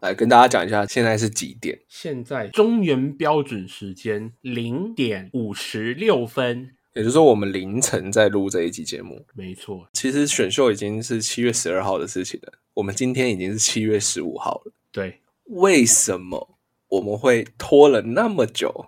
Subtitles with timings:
[0.00, 1.80] 来跟大家讲一下，现在是几点？
[1.88, 9.26] 现在中原标准时间零点五十六分，也就是说，我们凌晨在录这一集节目。
[9.34, 14.72] 没错，其实选秀已经是七月十二号的事情了，我们今天已经是七月十五号了。
[14.92, 16.58] 对，为什么
[16.88, 18.86] 我们会拖了那么久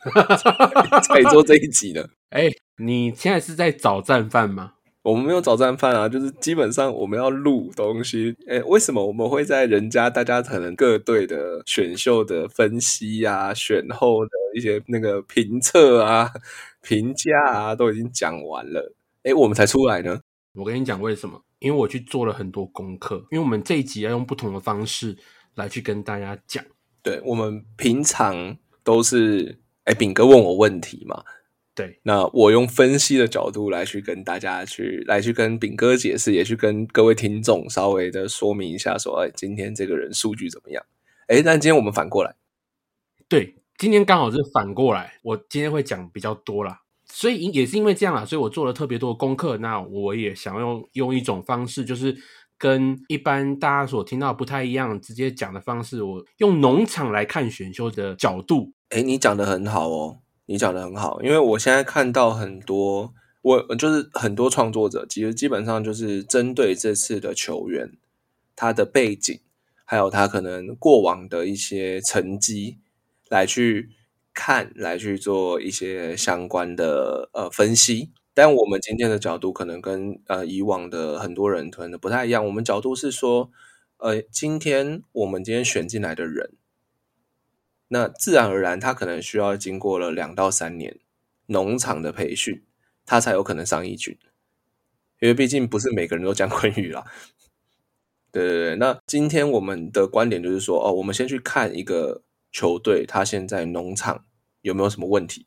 [1.04, 2.08] 才做这一集呢？
[2.30, 2.48] 哎，
[2.78, 4.74] 你现在是在找战犯吗？
[5.02, 8.36] 我们没有找战犯啊，就是基本上我们要录东西。
[8.46, 16.30] 诶，为什么我们会在人家大家可能各队的选秀的分析啊、选后的一些那个评测啊、
[16.82, 20.20] 评价啊都已经讲完了，诶，我们才出来呢？
[20.54, 21.40] 我跟你讲为什么？
[21.60, 25.16] 因为我去做了很多功课，因为我们这一集要用不同的方式
[25.54, 26.62] 来去跟大家讲。
[27.02, 31.24] 对，我们平常都是诶，炳哥问我问题嘛。
[31.74, 40.84] 对，那我用分析的角度来去跟大家去来去跟炳哥解释，也去跟各位听众稍微的说明一下，说哎，今天这个人数据怎么样？
[41.28, 42.34] 哎，但今天我们反过来，
[43.28, 49.56] 对，今天刚好是反过来，我今天会讲比较多啦，所以也是因为这样啦，所以我做了特别多的功课。
[49.58, 52.14] 那我也想用用一种方式，就是
[52.58, 58.72] 跟一般大家所听到不太一样，直接讲的方式，我用农场来看选秀的角度。
[58.90, 60.18] 哎，你讲的很好哦。
[60.50, 67.92] 你讲的很好，因为我现在看到很多，我就是很多创作者，其实基本上就是针对这次的球员，
[68.56, 69.38] 他的背景，
[69.84, 72.78] 还有他可能过往的一些成绩
[73.28, 73.90] 来去
[74.34, 78.10] 看，来去做一些相关的呃分析。
[78.34, 83.48] 但我们今天的角度可能跟呃以往的很多人可能不太一样，我们角度是说，
[83.98, 86.50] 呃，今天我们今天选进来的人。
[87.92, 90.98] 那自然而然，他可能需要经过了两到三年
[91.46, 92.62] 农场的培训，
[93.04, 94.16] 他才有可能上一军。
[95.18, 97.04] 因为毕竟不是每个人都讲 昆语啦。
[98.30, 104.24] 对对对，那今天我们的观点就是说，哦，我们先去看一个球队，他现在农场
[104.62, 105.46] 有没有什么问题，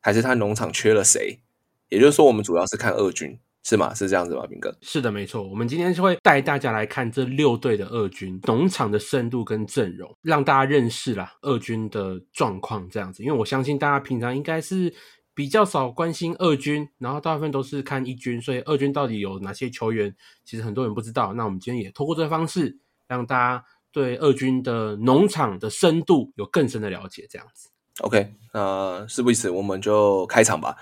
[0.00, 1.40] 还是他农场缺了谁？
[1.88, 3.38] 也就是说，我们主要是看二军。
[3.62, 3.94] 是吗？
[3.94, 4.74] 是这样子吗，斌哥？
[4.80, 5.42] 是的，没错。
[5.46, 12.88] 我们今天是会带大家来看这六队的二军农场的深度跟阵容，让大家认识啦二军的状况。
[12.88, 14.92] 这样子，因为我相信大家平常应该是
[15.34, 21.34] 比较少关心二军，然后大部分都是看一军，所以二军到底有哪些球员，其实很多人不知道。
[21.34, 27.26] 那我们今天也透过这个方式，让大家对二军的农场的深度有更深的了解。
[27.28, 27.68] 这样子
[28.00, 30.76] ，OK，那事不宜迟，我们就开场吧。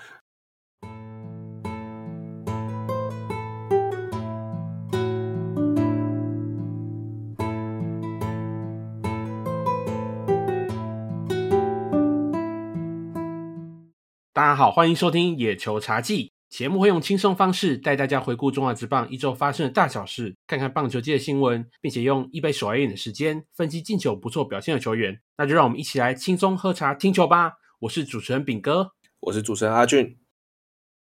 [14.39, 25.19] 大家好，欢迎收听野球茶记节目，会用轻松方式带大家回顾中华职棒一周发生的大小事，看看棒球界的新闻，并且用一杯手摇饮的时间分析进球不错表现的球员。
[25.35, 27.51] 那就让我们一起来轻松喝茶听球吧。
[27.81, 30.17] 我是主持人炳哥，我是主持人阿俊。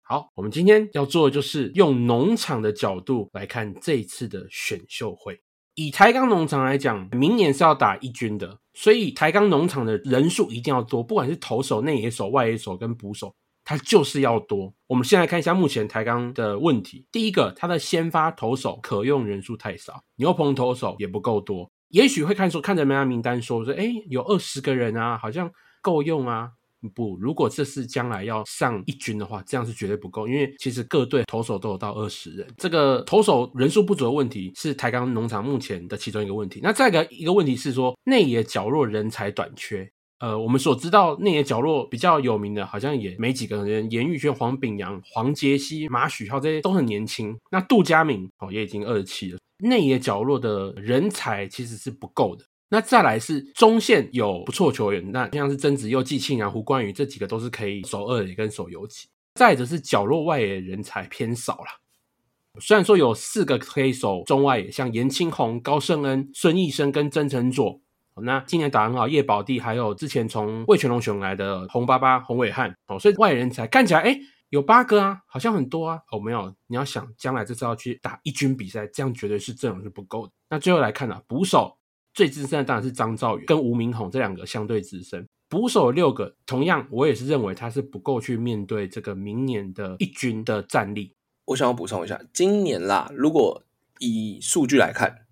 [0.02, 5.42] 好，我们今天要做的就是用农场的角度来看这一次的选秀会。
[5.76, 14.74] 以台钢农场来讲，明年是要打一军的，所以台钢农场的人数一定要多，不管是投手、内野手、外野手跟捕手，它就是要多。
[14.88, 17.06] 我们先来看一下目前台钢的问题。
[17.12, 21.70] 第一个，它的先发投手可用人数太少，牛棚投手也不够多。
[21.90, 26.52] 也许会看说看着名单名单说说，哎，有二十个人啊，好像够用啊。
[26.90, 36.60] 不，如果这是将来要上一军的话，这样是绝对不够，因为其实各队投手都有到二十人，这个投手人数不足的问题是台钢农场目前的其中一个问题。
[36.64, 39.90] 那再一个一个问题是说内野角落人才短缺。
[40.20, 47.38] 呃，我们所知道内野角落比较有名的，好像也没几个人，严玉轩、黄炳阳、黄杰希、马许浩这些都很年轻。
[47.52, 52.46] 那杜佳敏哦也已经二十七了，内野角落的人才其实是不够的。
[52.70, 59.08] 那再来是中线有不错球员，那像是曾子佑、季庆啊、胡冠宇这几个都是可以守二垒跟守游击。
[59.36, 67.82] 再者是角落外野人才偏少了，虽然说有四个可以守中外野，像严清宏、高胜恩、孙义生跟曾成佐。
[68.24, 74.18] 那今年打很好，叶宝弟还有之前从魏全龙选来的洪巴巴、洪伟汉哦，所以外人才看起来哎
[74.50, 76.00] 有八个啊，好像很多啊。
[76.12, 80.32] 哦，没有，你要想将来这次要去打一军比赛，这样绝对是阵容是不够的。
[80.50, 81.78] 那最后来看呢，捕手。
[82.16, 91.14] 最资深的当然是张兆宇跟吴明宏这两个相对资深，捕手六个，同样我也是认为他是不够去面对这个明年的一军的战力。
[91.44, 93.62] 我想要补充一下，今年啦，如果
[94.00, 95.26] 以数据来看，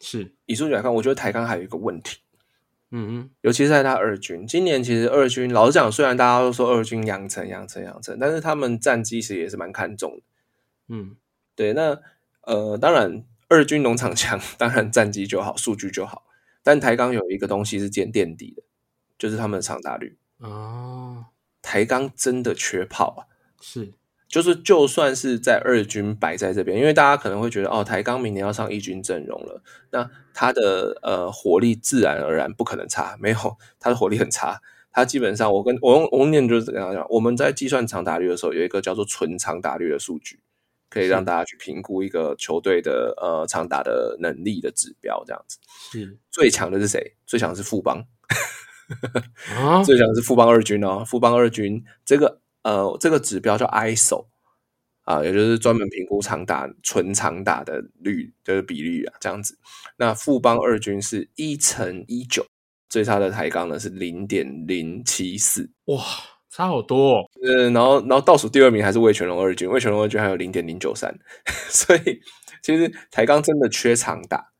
[0.00, 2.18] 是以数据来看，我觉得台钢还有一个问题，
[2.90, 10.22] 嗯哼，尤其是在他二军，今年其实二军老实讲，虽然大家都说二军养成养成养成，但是他们战绩其实也是蛮看重的，
[10.88, 11.14] 嗯，
[11.54, 12.00] 对，那
[12.40, 13.22] 呃，当然。
[13.52, 16.24] 二军农场强， 当然战绩就好，数据就好。
[16.62, 18.62] 但台钢有一个东西是见垫底的，
[19.18, 20.16] 就是他们的长打率。
[20.38, 21.26] 哦，
[21.60, 23.20] 台钢真的缺炮啊！
[23.60, 23.92] 是，
[24.26, 33.36] 就是就算是在二军摆在这边，因为大家可能会觉得哦，台钢明年要上一军阵容了，那他的呃火力自然而然不可能差，没有
[33.78, 34.62] 他的火力很差。
[34.94, 40.40] 他基本上，我跟我用我用念就是怎样讲，我们在计算长打率的时候，有一个叫做纯长打率的数据，
[40.92, 45.58] 可以让大家去评估一个球队的呃长打的能力的指标，这样子。
[45.90, 47.16] 是最强的是谁？
[47.24, 48.04] 最强是富邦，
[49.56, 51.02] 啊， 最强是富邦二军哦。
[51.02, 54.26] 富邦二军这个呃这个指标叫 ISO
[55.04, 59.58] 啊，也就是专门评估长打纯长打的率，就是比率啊，这样子。
[59.96, 62.44] 那富邦二军是一乘一九，
[62.90, 65.70] 最差的抬杠呢是零点零七四。
[65.86, 66.04] 哇，
[66.52, 67.30] 差好多、哦。
[67.42, 71.18] 呃，然后然后倒数第二名还是魏全龙二军，魏全龙二军还有零点零九三，
[71.70, 72.20] 所以
[72.60, 74.52] 其实台钢真的缺长打。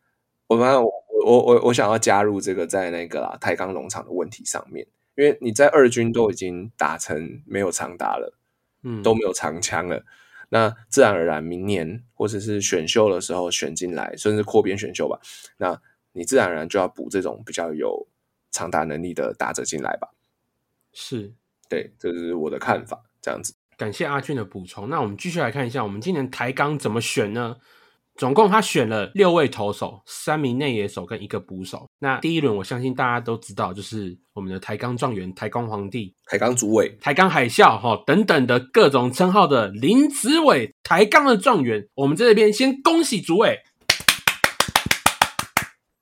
[0.46, 0.90] 我反正我
[1.26, 4.86] 我我我想要加入这个在那个啦台钢农场的问题上面，
[5.16, 8.34] 因为你在二军都已经打成没有长打了，
[8.82, 10.02] 嗯，都没有长枪了，
[10.48, 15.20] 那自然而然明年或者是选秀的时候选进来，甚至扩编选秀吧，
[15.58, 15.78] 那
[16.12, 18.06] 你自然而然就要补这种比较有
[18.50, 20.08] 长打能力的打者进来吧。
[20.94, 21.34] 是。
[21.72, 23.54] 对，这是我的看法，这样子。
[23.78, 24.90] 感谢阿俊的补充。
[24.90, 27.56] 那我们继续来看一下，我们今年台钢怎么选呢？
[28.14, 31.88] 总共他选了六位投手、三名内野手跟一个捕手。
[31.98, 41.88] 那第一轮，我相信大家都知道，就是我们的台钢状元、台钢皇帝、台钢主委，台钢海啸哈等等的各种称号的林子伟，台钢的状元。
[41.94, 43.58] 我们在这边先恭喜主委。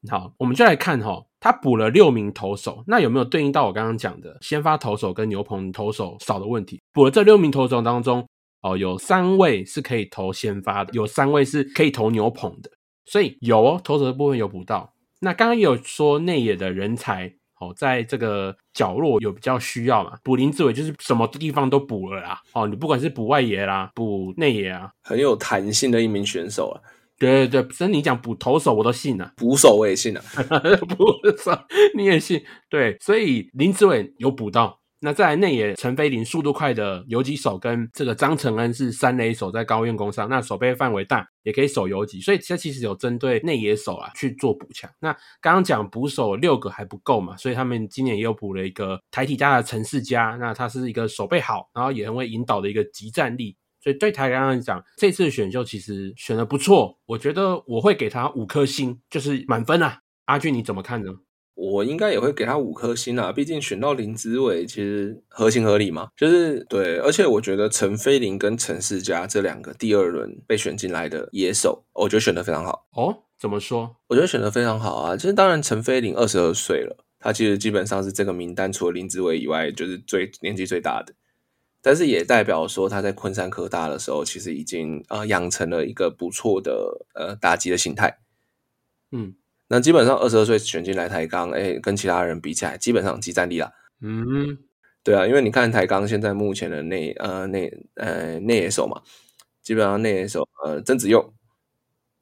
[0.08, 6.80] 好，我们就来看哈，他补了六名投手，那有没有对应到我刚刚讲的先发投手跟牛棚投手少的问题？
[6.92, 8.26] 补了这六名投手当中，
[8.62, 12.70] 哦，有三位是可以投先发的，有三位是可以投牛棚的，
[13.04, 14.94] 所以有哦，投手的部分有补到。
[15.20, 17.30] 那刚刚有说内野的人才
[17.60, 22.40] 哦，在这个角落有比较需要嘛，补林志伟就是什么地方都补了啦。
[22.54, 26.80] 哦，你不管是补外野啦，补内野啊，很有弹性的一名选手啊。
[27.20, 30.20] 对对对，真你讲补投手我都信了，捕手我也信了，
[30.88, 31.04] 捕
[31.38, 31.56] 手
[31.94, 34.80] 你也信，对，所以林志伟有补到。
[35.02, 44.90] 那在内野陈飞林速度快的游击手跟这个张承恩是三垒手在高院攻上，那守备范围大，也可以守游击，所以这其实有针对内野手啊去做补强。
[45.00, 53.56] 那刚刚讲捕手六个还不够嘛，所以他们今年也有补了一个台体大的陈世佳，那他是一个守备好，然后也很会引导的一个集战力。
[53.82, 60.00] 所以对台钢来讲，这次选秀其实选的不错，我觉得我会给他五颗星，就是满分啊。
[60.26, 61.10] 阿俊你怎么看呢？
[61.54, 73.24] 我应该也会给他五颗星啊，毕竟选到林子伟其实合情合理嘛，就是对，而且我觉得陈飞林跟陈世佳这两个第二轮被选进来的野手，我觉得选的非常好哦。
[73.38, 73.96] 怎么说？
[74.08, 75.16] 我觉得选的非常好啊。
[75.16, 81.12] 就是当然，陈飞林二十二岁了，他其实基本上是这个名单除了林子伟以外，就是最年纪最大的。
[81.82, 88.18] 但是也代表说他在昆山科大的时候，其实已经呃养成了一个不错的呃打击的形态。
[89.12, 89.34] 嗯，
[89.68, 93.72] 那基本上二十二岁选进来台钢，哎，跟其他人比起来，基本上集战力啦。
[94.00, 94.58] 嗯，
[95.02, 99.02] 对啊，因为你看台钢现在目前的内呃内呃内野手嘛，
[99.62, 101.32] 基本上内野手呃曾子佑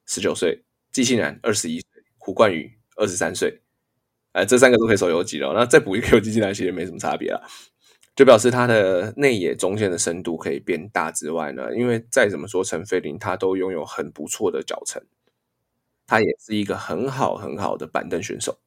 [0.06, 3.60] 十九岁，季信然二十一岁，胡冠宇二十三岁，
[4.32, 5.52] 哎，这三个都可以守游击了。
[5.52, 7.42] 那再补一个游击进来，其实没什么差别啦。
[8.18, 15.00] 就表示他的内野中线的深度可以变大之外呢，因为再怎么说陈飞林他都拥有很不错的脚程，
[16.04, 18.58] 他也是一个很好很好的板凳选手，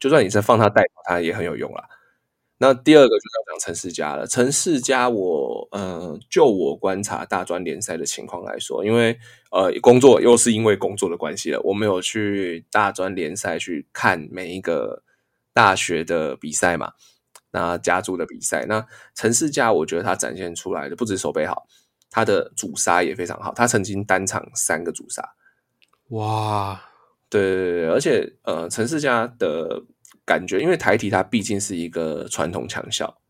[0.00, 1.86] 就算你是放他代跑，他也很有用啦。
[2.56, 9.18] 那第二个就要讲陈世佳了，陈世佳我呃就我观察大专联赛的情况来说，因为
[9.50, 15.02] 呃工作又是因为工作的关系了，我没有去大专联赛去看每一个
[15.52, 16.94] 大学的比赛嘛。
[17.56, 21.66] 那家族的比赛，那陈世佳，我觉得他展现出来的不止手背好，
[22.10, 23.54] 他的主杀也非常好。
[23.54, 25.26] 他曾经单场三个主杀，
[26.10, 26.78] 哇，
[27.30, 29.82] 对对对，而且呃，陈世佳的
[30.26, 33.22] 感觉，因为台体他毕竟是一个传统强校，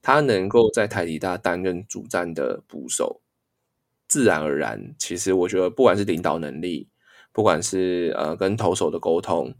[0.00, 3.22] 他能够在台体大担任主战的捕手，
[4.06, 6.88] 自然而然，其实我觉得不管是领导能力，
[7.32, 9.52] 不管是呃跟投手的沟通。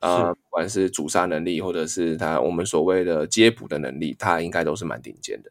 [0.00, 5.50] 呃，不管是主杀能力，或者是他我们所谓的接捕的能力，他应该都是蛮顶尖的。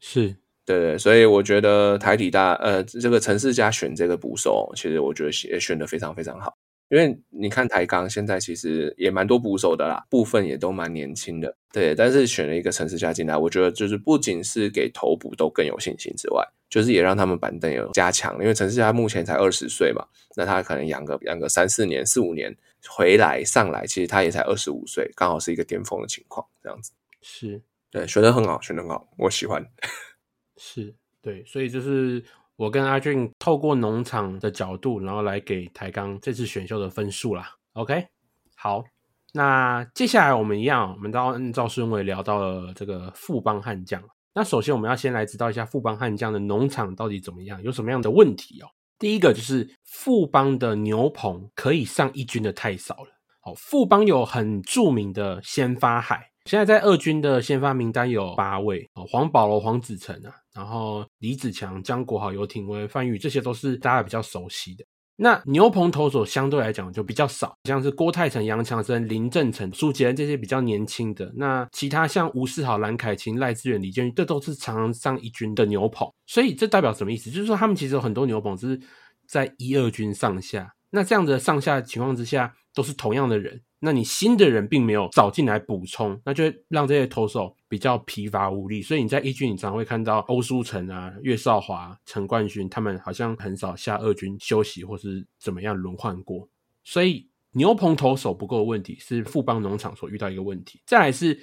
[0.00, 6.56] 是对对，所以我觉得台体大呃，这个陈世家选这个捕手，其实我觉得也选的非常非常好。
[6.88, 11.56] 因为你看台钢现在其实也蛮多捕手的啦，部分也都蛮年轻的。
[11.72, 18.34] 对，但是选了一个陈世家进来，我觉得就是不仅是给头捕都更有信心之外，就是也让他们板凳有加强。
[18.40, 20.04] 因为陈世家目前才二十岁嘛，
[20.36, 22.56] 那他可能养个养个三四年、四五年。
[22.88, 26.92] 回来上来，其实他也才二十五岁，刚好是一个巅峰的情况，这样子。
[27.20, 29.64] 是对，选的很好，选的很好，我喜欢。
[30.56, 32.24] 是，对，所以就是
[32.56, 37.56] 我跟阿俊透过农场的角度，然后来给台钢这次选秀的分数啦。
[37.72, 38.06] OK，
[38.54, 38.84] 好，
[39.32, 44.02] 那接下来我们一样，我们都要按照顺位聊到了这个富邦悍将。
[44.34, 48.68] 那首先我们要先来知道一下富邦悍将的农场到底怎么样，有什么样的问题哦。
[48.98, 53.08] 第一个就是富邦的牛棚可以上一军的太少了。
[53.40, 64.84] 好，富邦有很著名的先发海，现在在二军的先发名单有八位哦，黄保罗、黄子成啊，然后李子强、江国豪、游廷威、范宇，这些都是大家比较熟悉的。
[65.16, 71.32] 那牛棚投手相对来讲就比较少，像是郭泰成、杨强森、林正成、苏杰这些比较年轻的。
[71.36, 76.06] 那其他像吴世豪、蓝凯琴、赖志远、李建宇，这都是常常上一军的牛棚。
[76.26, 77.30] 所以这代表什么意思？
[77.30, 78.78] 就是说他们其实有很多牛棚是
[79.26, 80.70] 在一二军上下。
[80.90, 83.60] 那这样的上下情况之下，都是同样的人。
[83.78, 88.80] 那你新的人并没有找进来补充，那就让这些投手比较疲乏无力。
[88.80, 96.48] 所以你在一军，你常会看到欧舒成啊、岳少华、陈冠勋他们好像很少下二军休息或是怎么样轮换过。
[96.84, 100.80] 所以牛棚投手不够的问题是富邦农场所遇到一个问题。
[100.86, 101.38] 再来是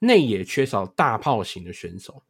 [0.00, 2.22] 内野缺少大炮型的选手。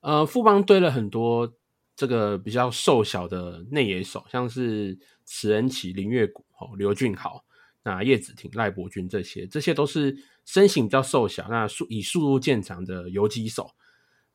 [0.00, 1.54] 呃，富邦堆了很多
[1.96, 7.44] 这个比较瘦小的内野手，像是慈恩启、林月谷、哦刘俊豪。
[7.82, 13.70] 那叶子廷、赖伯君这些，这些都是身形比较瘦小，那速以速度见长的游击手。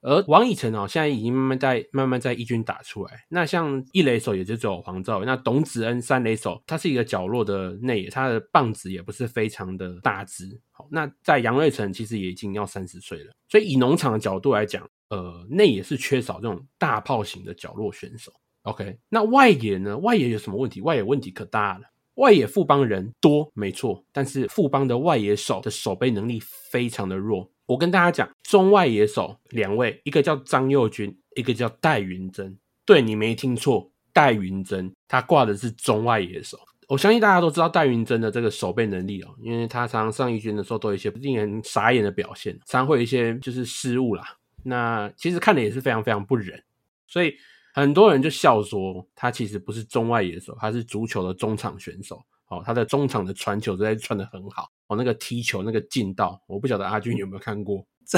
[0.01, 3.25] 而王以诚哦，现在已经慢慢在慢慢在一军打出来。
[3.27, 10.61] 那像一垒手也就只有黄兆伟，那董子恩三垒手，他是一个角落的内野，他的棒子也不是非常的大只。
[10.69, 18.31] 好，那在杨瑞成其实也已经要三十岁了，所以以农场的角度来讲，呃，内野是缺少这种大炮型的角落选手。
[18.61, 19.97] OK，那外野呢？
[19.97, 20.81] 外野有什么问题？
[20.81, 21.85] 外野问题可大了。
[22.15, 26.41] 外野富邦人多没错，但是富邦的外野手的守备能力
[26.71, 27.49] 非常的弱。
[27.65, 32.57] 我跟大家讲，中外野手两位，一个叫张佑军，一个叫戴云珍。
[32.85, 36.57] 对你没听错，戴云珍他挂的是中外野手。
[36.87, 44.37] 我相信大家都知道戴云珍的这个守备能力哦，因为他常常上一军的时候都有一些令人傻眼的表现，常会有一些就是失误啦。
[44.63, 46.63] 那其实看的也是非常非常不忍，
[47.07, 47.35] 所以。
[47.75, 52.23] 很多人就笑说，他其实不是中外野手，他是足球的中场选手。
[52.47, 54.69] 哦，他的中场的传球都在传的很好。
[54.87, 57.85] 哦，那个踢球那个劲道，我不晓得阿俊有没有看过。
[58.07, 58.17] 这，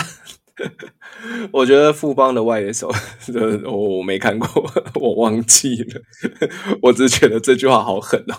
[1.52, 2.92] 我觉得富邦的外野手，
[3.66, 4.48] 我我没看过，
[4.94, 6.02] 我忘记了。
[6.84, 8.36] 我只是觉得这句话好狠哦。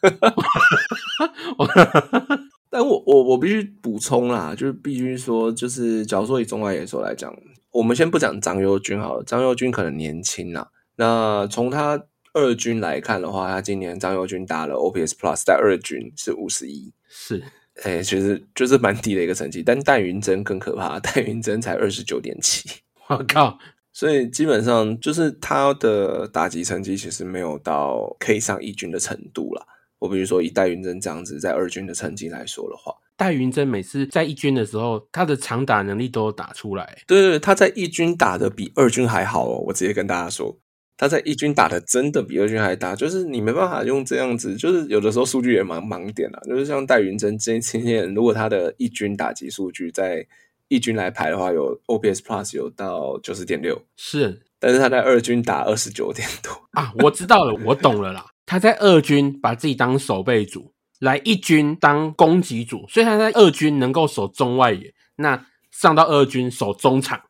[2.70, 7.30] 但我我我必须补充啦，就是必须说，就是假如说以中外野手来讲。
[7.72, 10.68] 我们先不讲张佑军好了，张佑军可能年轻啊。
[10.96, 17.42] 那从他二军来看的话，他今年张佑军打了 OPS Plus，在二军是五十一，是，
[17.82, 19.62] 哎，其实就是蛮低的一个成绩。
[19.62, 22.68] 但戴云真更可怕，戴云真才二十九点七，
[23.08, 23.58] 我靠！
[23.92, 29.66] 所以基本上就是他的打击成绩其实没有到可以上一军的程度了。
[29.98, 32.94] 我比如说以戴云真这样子在二军的成绩来说的话。
[33.16, 36.98] 戴云珍每次在一军的时候，他的长打能力都打出来。
[37.06, 39.62] 对对，他在一军打的比二军还好哦。
[39.66, 40.58] 我直接跟大家说，
[40.96, 42.96] 他在一军打的真的比二军还大。
[42.96, 46.40] 就是你没办法用这样子，就是有的时候数据也蛮盲点啊。
[46.48, 50.26] 就是像戴云珍这今天，如果他的一军打击数据在
[50.68, 54.40] 一军来排的话，有 OPS Plus 有到九十点六，是。
[54.58, 56.92] 但是他在二军打二十九点多啊。
[57.00, 58.26] 我知道了，我懂了啦。
[58.46, 60.71] 他在二军把自己当守备组。
[61.02, 67.20] 来一军当攻击组，所以他在二军能够守中外野，那上到二军守中场，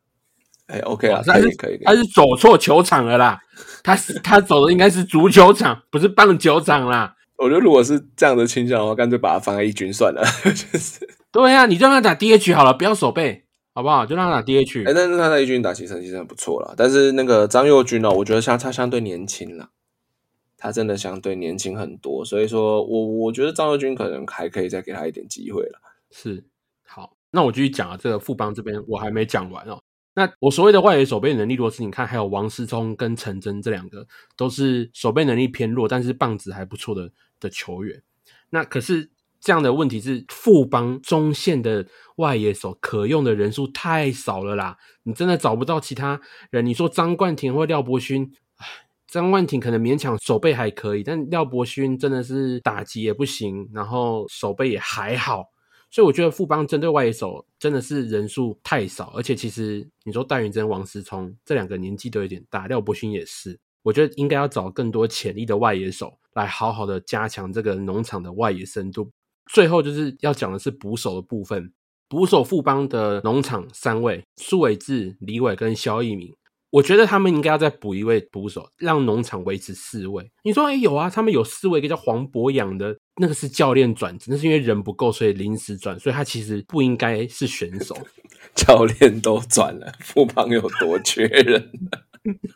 [0.67, 3.39] 哎，OK 啊，可以可以，他是走错球场了啦，
[3.83, 7.15] 他是他走的应该是足球场， 不是棒球场啦。
[7.37, 10.23] 我觉得如果是这样的倾向的话，干脆把他放在一军算了。
[10.45, 14.05] 就是对啊，你就让他打 DH 好了，不要守备，好不好？
[14.05, 14.87] 就让他打 DH。
[14.87, 16.75] 哎，但是他在一军打起成绩真的不错了。
[16.77, 19.69] 但是那个张佑军呢，我觉得相他相对年轻了。
[20.63, 25.81] 他真的相对年轻很多，所以说我我觉得张佑军可能还可以再给他一点机会了。
[26.09, 26.41] 是，
[26.85, 29.77] 好，那我继续讲啊，这个富邦这边我还没讲完哦。
[30.13, 38.01] 那我所谓的外野守备能力弱是，你看还有王思聪跟陈真这两个都是守备能力偏弱，但是棒子还不错的的球员。
[38.51, 46.65] 那可是这样的问题是，富邦中线的外野手可用的人数太少了啦，你真的找不到其他人。
[46.65, 48.31] 你说张冠廷或廖伯勋。
[49.13, 55.45] 张万廷可能勉强手背还可以，但廖伯勋真的是打击也不行，然后手背也还好，
[55.91, 69.11] 所以我觉得富邦针对外野手真的是人数太少，而且其实你说戴云真、王思聪这两个年纪都有点大，廖伯勋也是，我觉得应该要找更多潜力的外野手来好好的加强这个农场的外野深度。
[69.51, 71.71] 最后就是要讲的是捕手的部分，
[72.09, 76.33] 捕手富邦的农场三位苏伟志、李伟跟肖一鸣，
[76.73, 80.31] 我觉得他们应该要再补一位捕手，让农场维持四位。
[80.43, 87.95] 你说哎有啊，他们有四位，一个叫黄博洋的，那个是教练转职，那是因为人不够，所以临时转，所以他其实不应该是选手。
[88.55, 91.71] 教练都转了，富邦有多缺人？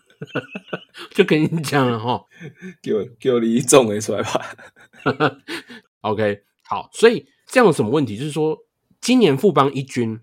[1.14, 2.26] 就跟你讲了哈，
[2.82, 4.58] 给我给我李总给出来吧。
[6.02, 8.18] OK，好，所以这样有什么问题？
[8.18, 8.58] 就是说，
[9.00, 10.20] 今年富邦一军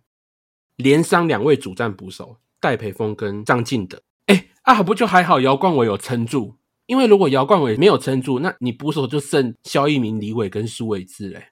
[0.74, 5.38] 连伤两位主战捕手戴培峰跟张进德，哎啊，不就还好？
[5.38, 6.54] 姚冠伟有撑住，
[6.86, 11.48] 因为如果姚冠伟没有撑住，那你捕手就剩肖一鸣、李伟跟苏伟志嘞。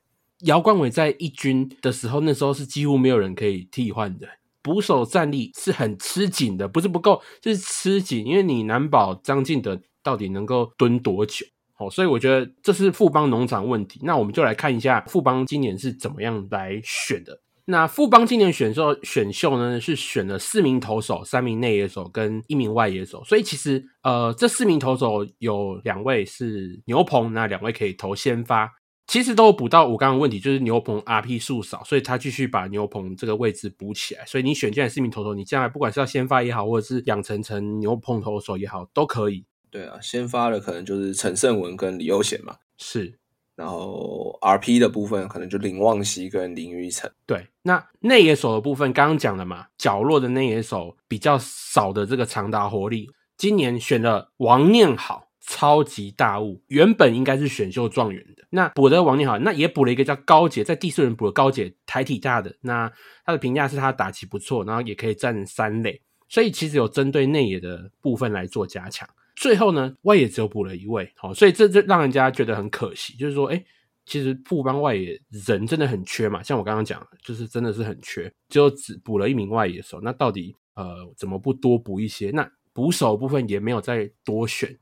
[0.46, 4.26] 姚冠伟在一军的时候，那时候是几乎没有人可以替换的，
[4.62, 11.44] 捕手战力是很吃紧的，不是不够，就是吃紧，因为你难保张进德到底能够蹲多久。
[11.74, 14.00] 好，所以我觉得这是富邦农场问题。
[14.02, 17.38] 那我们就来看一下富邦今年是怎么样来选的。
[17.64, 23.22] 那富邦今年选秀选秀呢，是选了四名投手、三名内野手跟一名外野手。
[23.24, 28.72] 所以其实呃，这四名投手有两位是牛棚，那两位可以投先发。
[29.06, 34.24] 其实都有补到我刚刚的问题，就是牛棚 RP 数少，所以他继续把牛棚这个位置补起来。
[34.24, 39.44] 所以你选进来四名投手，你将来不管是要先发也好，或者是养成成牛棚投手也好，都可以。
[39.70, 43.18] 对啊，先发的可能就是陈胜文跟李优贤嘛，是，
[43.54, 47.10] 然后 RP 的部分可能就林旺熙跟林玉成。
[47.26, 47.46] 对。
[47.62, 55.28] 那内野手的部分，刚刚讲了嘛，角落的内野手比较少的这个长达活力，今年选了王念好。
[55.44, 62.90] 超级大物，原本应该是选秀状元的，那补的王念好，那也补了一个叫高杰，在第四轮补了高杰，台体大的，那
[63.26, 69.06] 他的评价是他打击不错，然后也可以站三垒，所以其实有针对内野的部分来做加强。
[69.36, 73.64] 最后呢，外野只有补了一位，好，所以这这让人家觉得很可惜，就是说，哎，
[74.04, 82.30] 其实富邦外野人真的很缺嘛，像我刚刚讲，就是真的是很缺，就只补了一名外野手，那到底呃怎么不多补一些？
[82.30, 84.78] 那捕手部分也没有再多选。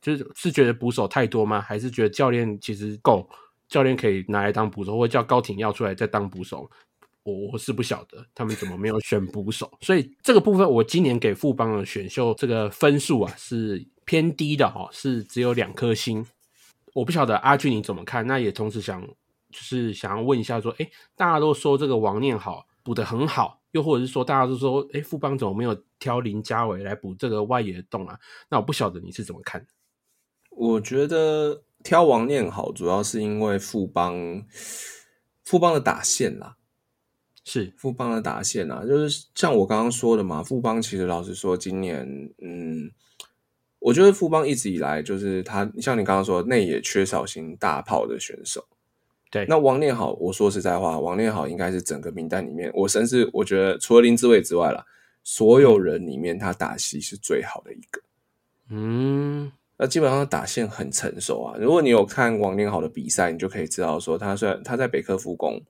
[0.00, 1.62] 就是是觉得捕手太多吗？
[1.62, 3.26] 还是觉得教练其实够？
[3.66, 6.70] 教练可以拿来当捕手，或者叫高挺要出来再当捕手？
[7.24, 9.70] 我我是不晓得他们怎么没有选捕手。
[9.80, 16.24] 所以这个部分，我今年给富邦的选秀这个分数啊是偏低的哈，是只有两颗星。
[16.92, 18.24] 我不晓得阿俊你怎么看？
[18.26, 19.02] 那也同时想
[19.50, 28.18] 就是想要问一下说，哎，大家都说这个王念好补的很好，又或者是说大家都说，哎，富邦怎么没有挑林家伟来补这个外野洞啊？
[28.48, 29.66] 那我不晓得你是怎么看？
[30.50, 34.44] 我觉得挑王念好，主要是因为富邦
[35.42, 36.56] 富邦的打线啦，
[37.44, 42.04] 是富邦的打线啊，就是像我刚刚说的嘛，富邦其实老实说，今年
[42.42, 42.90] 嗯，
[43.78, 48.66] 我觉得富邦一直以来就是他，像你刚刚说，内野缺少型大炮的选手。
[49.30, 54.86] 对，那王念好，我说实在话，王念好应该是整个名单里面，我甚至我觉得除了林志伟之外了，
[55.22, 58.02] 所有人里面他打戏是最好的一个。
[58.70, 59.52] 嗯。
[59.76, 61.56] 那基本上打线很成熟啊！
[61.58, 65.60] 如果你有看王念好的比赛，你就可以知道说，他虽然他在北科复工，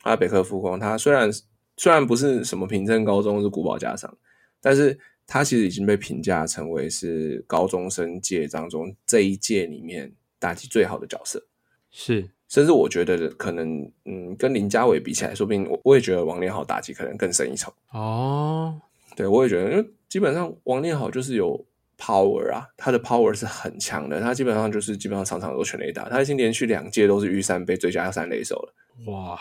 [0.00, 1.30] 他在北克复工，他虽然
[1.76, 4.16] 虽然不是什么平镇高中是古堡家长，
[4.60, 11.46] 但是他其实已经被评价成为是高中生界当中这一届里面打击最好的角色。
[11.90, 17.72] 是，甚至我觉得可能，嗯，跟林家伟比起来，说不定我我也觉得王念好打击可能更胜一筹。
[17.92, 18.80] 哦，
[19.16, 21.64] 对，我也觉得，因为基本上王念好就是有。
[22.02, 29.12] power 啊，他的 power 是很强的，他基本上就是基本上场场都全垒打，他已经连续两届都是预三杯最佳三垒手了。
[29.12, 29.38] 哇！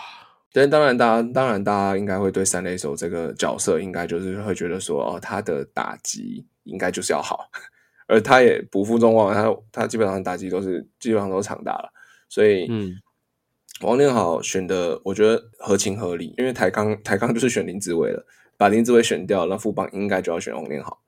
[0.51, 7.49] 但当然，大家当然大家应该会对三垒手这个角色，应该就是会觉得说，哦，他的打击应该就是要好，
[8.07, 11.91] 而他也不负众望，他他基本上打击都是基本上都是长打了，
[12.27, 12.95] 所以嗯，
[13.81, 18.25] 王念好选的我觉得合情合理，因为台康台康就是选林志伟了，
[18.57, 21.01] 把林志伟选掉，那副帮应该就要选王念好。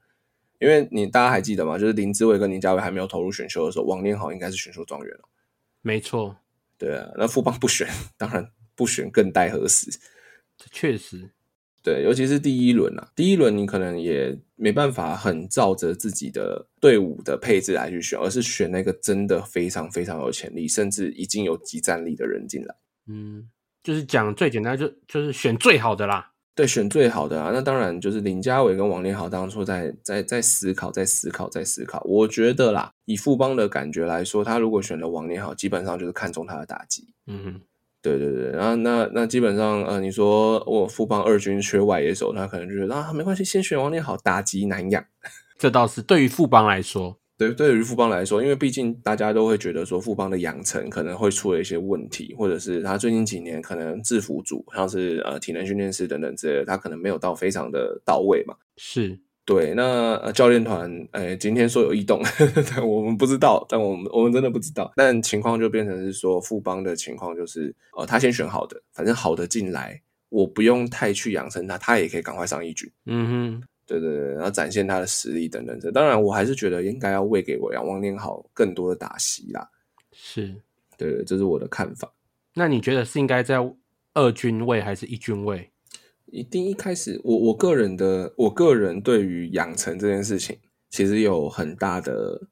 [0.59, 1.79] 因为你大家还记得吗？
[1.79, 5.21] 就是林志伟跟林家伟还没有投入选秀的时候，王念好应该是选秀状元了。
[5.81, 6.35] 没错，
[6.77, 8.47] 对啊，那副帮不选，当然
[8.81, 9.91] 不选更待何时？
[10.71, 11.29] 确实，
[11.83, 22.75] 对，尤其是第一轮啊，第一轮你可能也没办法很照着自己的队伍的配置来去选，而是选那个真的非常非常有潜力，甚至已经有集战力的人进来。
[23.05, 23.47] 嗯，
[23.83, 26.31] 就是讲最简单，就就是选最好的啦。
[26.53, 32.01] 对，选最好的啊，那当然就是林家伟跟王连豪当初在在在思考，在思考，在思考。
[32.03, 37.07] 我觉得啦，以富邦的感觉来说，他如果选了王连豪，基本上就是看中他的打击。
[37.27, 37.61] 嗯，
[38.01, 45.05] 对对对，然后那那基本上呃，你说我富邦二军缺外野手，他可能就觉得啊，没关系，先选王念好，打击难养。
[45.59, 58.55] 这倒是对于富邦来说，对，对于富邦来说，因为毕竟大家都会觉得说富邦的养成可能会出了一些问题，或者是他最近几年可能制服组，像是呃体能训练师等等之类的，他可能没有到非常的到位嘛。
[58.77, 59.19] 是
[59.53, 62.21] 对，那呃教练团，哎，今天说有异动，
[62.71, 64.89] 但我们不知道，但我们我们真的不知道。
[64.95, 72.89] 但情况就变成是说，富邦的情况就是，呃，他先选好的，反正好的进来，我不用太去养成他，他也可以赶快上一局。
[73.07, 75.77] 嗯哼，对对对，然后展现他的实力等等。
[75.81, 79.69] 这当然，我还是觉得应该要喂给我杨王念好更多的打席啦。
[80.13, 80.55] 是
[80.97, 82.09] 对对，这是我的看法。
[82.53, 83.57] 那你觉得是应该在
[84.13, 85.69] 二军位还是一军位？
[86.31, 90.57] 一定一开始，我我个人的，我个人对于养成这件事情，
[90.89, 92.47] 其实有很大的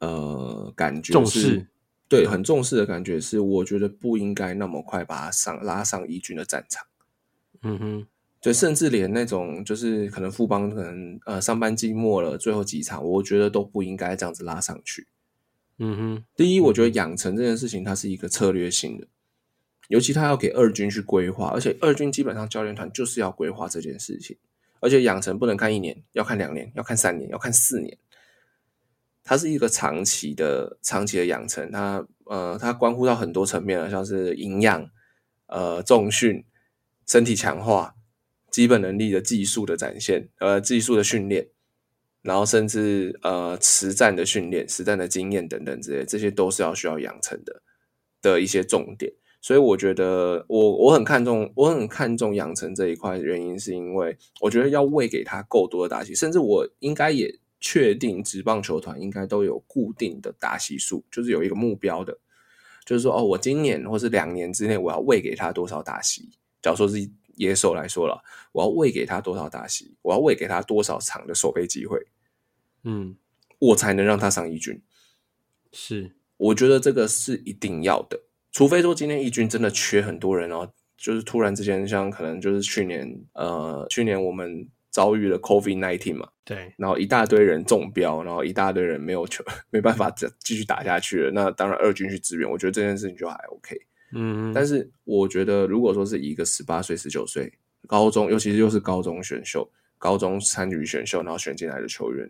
[0.00, 1.66] 呃感觉，重视，
[2.08, 6.86] 对，很重视的感觉是，我觉得不应该那么快把他上拉上一军的战场。
[7.62, 8.06] 嗯哼，
[8.40, 15.06] 对，甚至连那种就是可能副帮可能呃上班季末了最后几场，我觉得都不应该这样子拉上去。
[15.78, 19.06] 嗯哼，第一，我觉得养成这件事情它是一个策略性的。
[19.88, 24.36] 尤其他要给二军去规划，而且二军基本上教练团就是要规划这件事情，
[24.80, 27.96] 而且养成不能看一年，要看两年，要看三年，要看四年。
[29.22, 34.88] 它是一个长期的、长期的养成，它呃，它关乎到很多层面了，像是营养、
[35.46, 36.44] 呃，重训、
[37.06, 37.96] 身体强化、
[38.50, 41.48] 基本能力的技术的展现，呃，技术的训练，
[42.22, 47.62] 然后甚至呃，实战的训练、实战的经验等等之类，这些都是要需要养成的
[48.22, 49.12] 的一些重点。
[49.40, 62.18] 所以我觉得，我我很看重，我很看重养成这一块，原因是因为我觉得要喂给他够多的打席，甚至我应该也确定，职棒球团应该都有固定的打席数，就是有一个目标的，
[62.84, 66.30] 就是说，哦，我今年或是两年之内，我要喂给他多少打席。
[66.60, 68.20] 假如说是野手来说了，
[68.50, 72.04] 我要喂给他多少打席，我要喂给他多少场的守备机会，
[72.82, 73.16] 嗯，
[73.60, 74.82] 我才能让他上一军。
[75.72, 78.20] 是，我觉得这个是一定要的。
[78.56, 80.66] 除非说今天一军真的缺很多人哦，
[80.96, 93.76] 就是突然之间像可能就是去年呃去年我们遭遇了 COVID nineteen 嘛，对，然后一大堆人中标，然后一大堆人没有球 没办法再继续打下去了，那当然二军去支援，我觉得这件事情就还 OK，
[94.14, 97.52] 嗯，但是我觉得如果说是一个十八岁十九岁
[97.86, 102.26] 高中，尤其是又是高中选秀，高中参与选秀然后选进来的球员。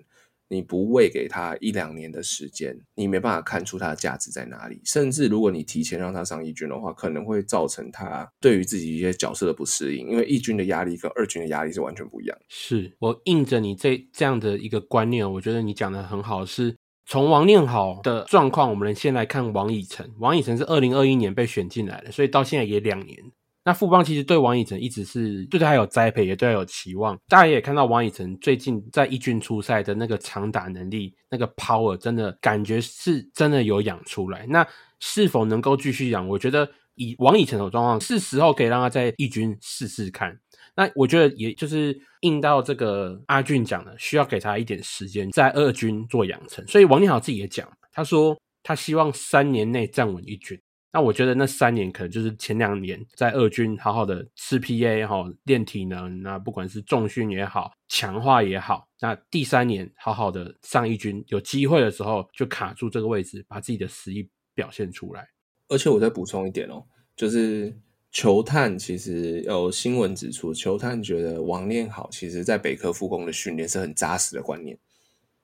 [0.49, 4.81] 你不喂给他一两年的时间，你没办法看出他的价值在哪里。
[4.85, 12.39] 甚至如果你提前让他上一军的话，可能会造成他对于自己一些角色的不适应，因为一军的压力跟二军的压力是完全不一样。
[12.49, 16.45] 是我应着你这这样的一个观念，我觉得你讲的很好。
[16.47, 16.77] 是
[17.09, 20.09] 从王念好的状况，我们先来看王以诚。
[20.19, 23.19] 王以诚是二零二一年被选进来的，所以到现在也两年。
[23.67, 27.19] 那富邦其实对王以诚一直是对他有栽培，也对他有期望。
[27.27, 34.47] 大家也看到王以诚最近在一军出赛的那个长打能力，那个 power 真的感觉是真的有养出来。
[34.47, 34.65] 那
[35.01, 36.29] 是否能够继续养？
[36.29, 40.39] 我觉得以王以诚的状况，是时候可以让他在一军试试看。
[40.77, 46.65] 那我觉得也就是应到这个阿俊讲的，需要给他一点时间在二军做养成。
[46.69, 50.57] 所以王念好自己也讲，他说他希望三年内站稳一军。
[50.97, 65.29] 那我觉得那三年可能就是前两年在二军好好的吃 PA 哈练体能，那不管是重训也好，强化也好，那第三年好好的上一军，有机会的时候就卡住这个位置，把自己的实力表现出来。
[65.69, 66.83] 而且我再补充一点哦，
[67.15, 67.77] 就是
[68.11, 74.79] 球探其实有新闻指出，球探觉得王练好，其实在北科复工的训练是很扎实的观念，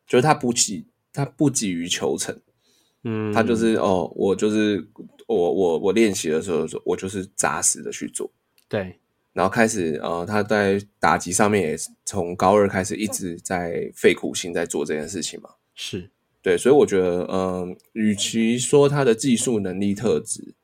[0.06, 2.40] 就是他不急，他不急于求成。
[3.04, 4.88] 嗯，他就是哦，我就是
[5.26, 8.30] 我我我练习的时候，我就是扎实的去做，
[8.68, 8.98] 对，
[9.32, 16.10] 然后开始呃，他在打击上面也从高二开始一直在费苦心在做这件事情嘛，是。
[16.42, 20.54] 对，所以我觉得，嗯，与其说他的技术能力特质，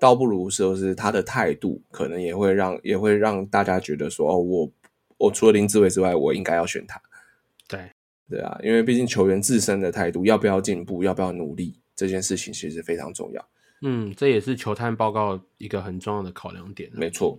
[0.00, 4.72] 倒不如说是他的态度，可能也会让也会让大家觉得说，哦，我
[5.16, 7.00] 我除了林志伟之外，我应该要选他，
[7.68, 7.90] 对。
[8.30, 11.80] 对啊，因为毕竟球员自身的态度，要不要进步，要不要努力。
[11.96, 13.48] 这件事情其实非常重要，
[13.82, 16.90] 嗯，这也是球探报告一个很重要的考量点。
[16.92, 17.38] 没错。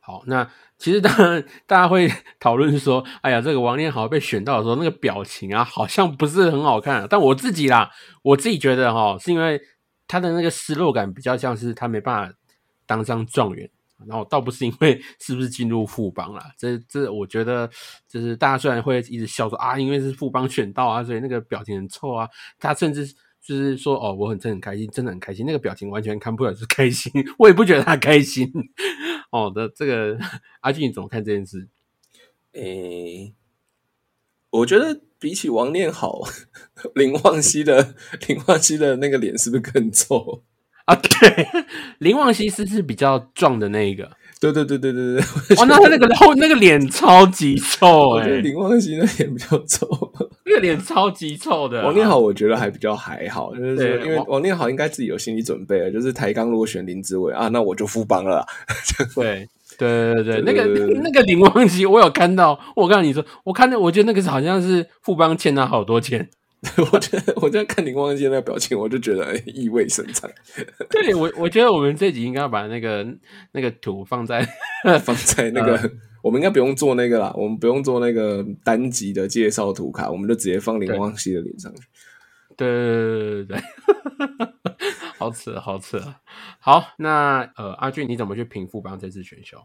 [0.00, 7.06] 好，那其实当然大家会讨论说，哎呀，这个王念豪被选到的时候，那个表情啊，好像不是很好看。
[7.08, 7.90] 但我自己啦，
[8.22, 9.60] 我自己觉得哈，是因为
[10.06, 12.34] 他的那个失落感比较像是他没办法
[12.86, 13.70] 当上状元。
[14.06, 17.70] 然后倒不是因为是不是进入副帮啦，这这我觉得
[18.06, 22.28] 就是大家虽然会一直笑说啊，因为是副帮选到啊，所以那个表情很臭啊。
[22.58, 23.06] 他甚至
[23.46, 25.44] 就是说哦，我很真很开心，真的很开心。
[25.44, 28.50] 那个表情完全看不出来是开心， 我也不觉得他开心。
[29.30, 30.18] 哦的，这个
[30.60, 31.68] 阿俊你怎么看这件事？
[32.52, 33.34] 诶，
[34.50, 36.22] 我觉得比起王念好，
[36.94, 37.94] 林旺熙的
[38.28, 40.42] 林旺熙的那个脸是不是更臭？
[40.86, 41.46] 啊，对，
[41.98, 44.16] 林旺熙是是比较壮的那一个。
[44.52, 49.88] 对对对对对对，哦，那他那个后那个脸超级臭哎、我觉得林旺熙那脸比较臭。
[50.44, 51.82] 那个脸超级臭 的。
[51.82, 58.46] 王念好，我觉得还比较还好，就是说，因为王王念好应该自己有心理准备了，就是台钢如果选林志伟啊，那我就副帮了啊。
[59.14, 66.28] 对对对对，那对对对个那个林旺熙，我有看到，我告诉你说，我看到，我觉得那个是好像是富邦欠他好多钱。
[66.92, 70.30] 我觉得我在看林光熙那个表情，我就觉得哎意味深长，
[70.90, 73.06] 对我，我觉得我们这集应该要把那个
[73.52, 74.46] 那个图放在
[75.02, 75.90] 放在那个。
[76.24, 81.82] 我们应该不用做那个啦，我们不用做那个单集的介绍图卡，我们就直接放林光熙的脸上去。
[82.56, 86.00] 对对对对对对，好扯好扯。
[86.58, 89.58] 好，那呃，阿俊你怎么去评富邦这次选秀？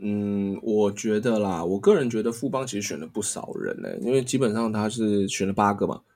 [0.00, 6.09] 嗯，我觉得啦，我个人觉得富邦其实选了不少人呢、因为基本上他是选了八个嘛，对，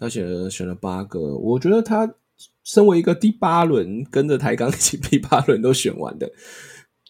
[0.00, 2.12] 他选了选了八个，我觉得他
[2.64, 6.32] 身为一个第八轮跟着台钢一起第八轮都选完的，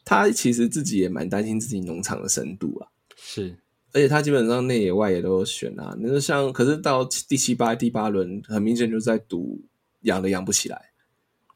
[0.04, 3.56] 他其实自己也蛮担心自己农场的深度啊，是
[3.92, 9.60] 而且他基本上内野外也都有选啊，那就像可是到第七八第八轮，很明显就是在赌
[10.02, 10.90] 养的养不起来。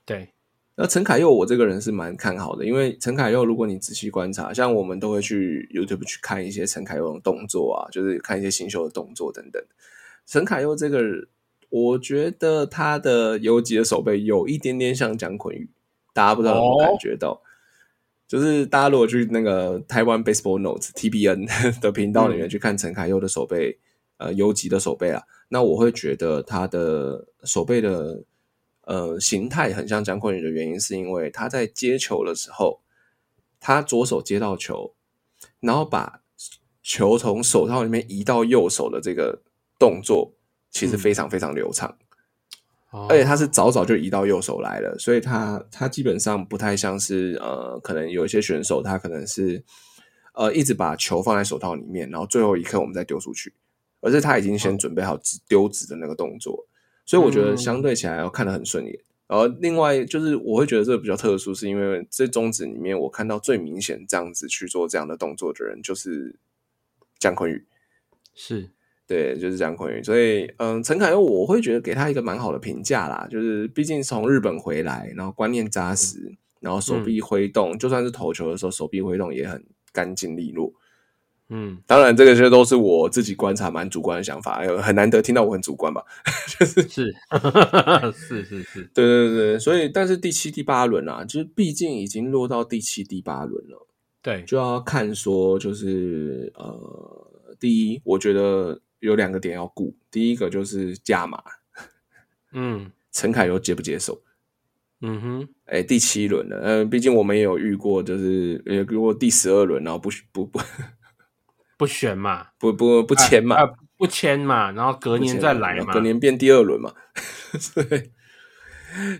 [0.04, 0.28] 对，
[0.76, 9.62] 那陈凯佑，我这个人是蛮看好的，因为陈凯佑，如果你仔细观察，像我们都会去 YouTube 去看一些陈凯佑的动作啊，就是看一些新秀的动作等等。
[10.26, 11.28] 陈凯佑这个，
[11.68, 15.68] 我觉得他的游击的手背有一点点像蒋坤宇，
[16.12, 17.40] 大家不知道有没有感觉到？
[18.26, 23.78] 就是大家如果去那个台湾 Baseball Notes TBN 的频道里面去看陈凯佑的手背，
[24.16, 28.24] 呃，游击的手背啊，那我会觉得他的手背的
[28.86, 32.80] 呃形态很像姜昆宇的原因，是因为他在接球的时候，
[33.60, 34.94] 他左手接到球，
[35.60, 36.22] 然后把
[36.82, 39.42] 球从手套里面移到右手的这个
[39.84, 40.32] 动作，
[40.70, 41.90] 其实非常非常流畅。
[42.90, 49.62] 哦而且他是早早就移到右手来了，所以他他基本上不太像是呃，可能有一些选手他可能是
[50.32, 53.52] 呃一直把球放在手套里面，然后最后一刻我们再丢出去，
[54.00, 56.66] 而是他已经先准备好直丢纸的那个动作，
[57.04, 58.96] 所以我觉得相对起来要看得很顺眼。
[59.26, 66.36] 然后另外就是我会觉得这个比较特殊，是因为这中指里面我看到最明显这样子去做这样的动作的人就是
[67.18, 67.66] 姜昆宇。
[68.34, 68.70] 是
[69.06, 79.62] 对，就是姜昆宇，所以嗯，陈凯佑我会觉得给他一个蛮好的评价啦，就是毕竟从日本回来，然后观念扎实，然后手臂挥动，就算是投球的时候手臂挥动也很
[79.92, 80.72] 干净利落。
[81.50, 86.02] 嗯当然，这个些都是我自己观察蛮主观的想法，有很难得听到我很主观吧？
[86.58, 87.14] 就是是
[88.16, 93.86] 是是是，对对对对，所以但是第七、第八轮啊，就是毕竟已经落到第七、第八轮了。
[94.22, 101.42] 对，就要看说，就是呃，第一，我觉得有两个点要顾，第一个就是价码，
[102.52, 102.90] 嗯。
[103.14, 104.20] 陈凯又接不接受？
[105.00, 110.58] 嗯哼，哎，第七轮了，呃，毕竟我们也有遇过，就是也遇过第十二轮，然后不不不
[111.78, 116.92] 不选嘛， 不不不签嘛，啊不签嘛，然后隔年再来嘛，隔年变第二轮嘛，
[117.88, 118.10] 对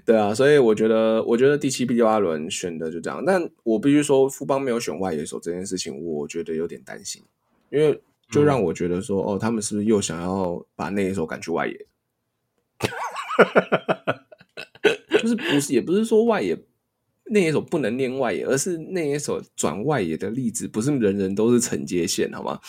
[0.04, 7.22] 对啊，所以我觉得，我觉得第七、第八轮选的就这样，但我必须说，富邦没有选外野手这件事情，我觉得有点担心，
[7.70, 8.02] 因为
[8.34, 11.86] 就让我觉得说，哦，他们是不是又想要把那一手赶去外野？
[15.22, 16.58] 就是不是，也不是说外野
[17.26, 22.60] 那一手不能练外野，而是那一手转外野的例子，不是人人都是承接线，好吗？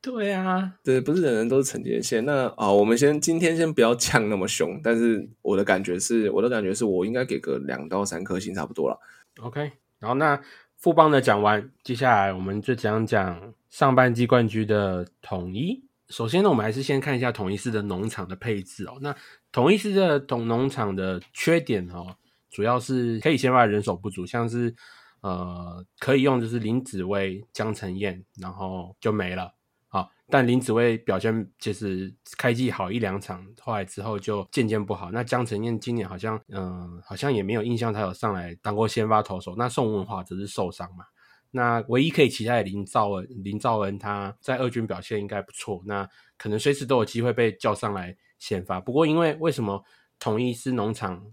[0.00, 2.24] 对啊，对，不是人人都是承接线。
[2.24, 8.98] 那啊，我们先今天先不要呛那么凶，但是我的感觉是，我的感觉是我应该给个两到三颗星差不多了。
[9.40, 10.40] OK，然后那
[10.76, 15.84] 富邦的讲完，接下来我们就讲讲上半季冠军的统一。
[16.08, 18.96] 首先呢，我们还是先看一下统一式的农场的配置哦。
[19.02, 19.14] 那
[19.52, 22.16] 统一式的统农场的缺点哦，
[22.50, 24.74] 主要是可以先发人手不足，像是
[25.20, 29.52] 呃可以用就是林子威、江承彦，然后就没了。
[29.88, 35.10] 好，但林子威表现就是开季好一两场，后来之后就渐渐不好。
[35.10, 39.54] 那江承彦今年好像，嗯、好像也没有印象他有上来当过先发投手。
[39.58, 41.04] 那宋文华则是受伤嘛。
[41.50, 48.80] 那唯一可以期待林兆恩，林兆恩他在二军表现应该不错，那可能随时都有机会被叫上来先发。
[48.80, 49.82] 不过因为为什么
[50.18, 51.24] 统一是农场，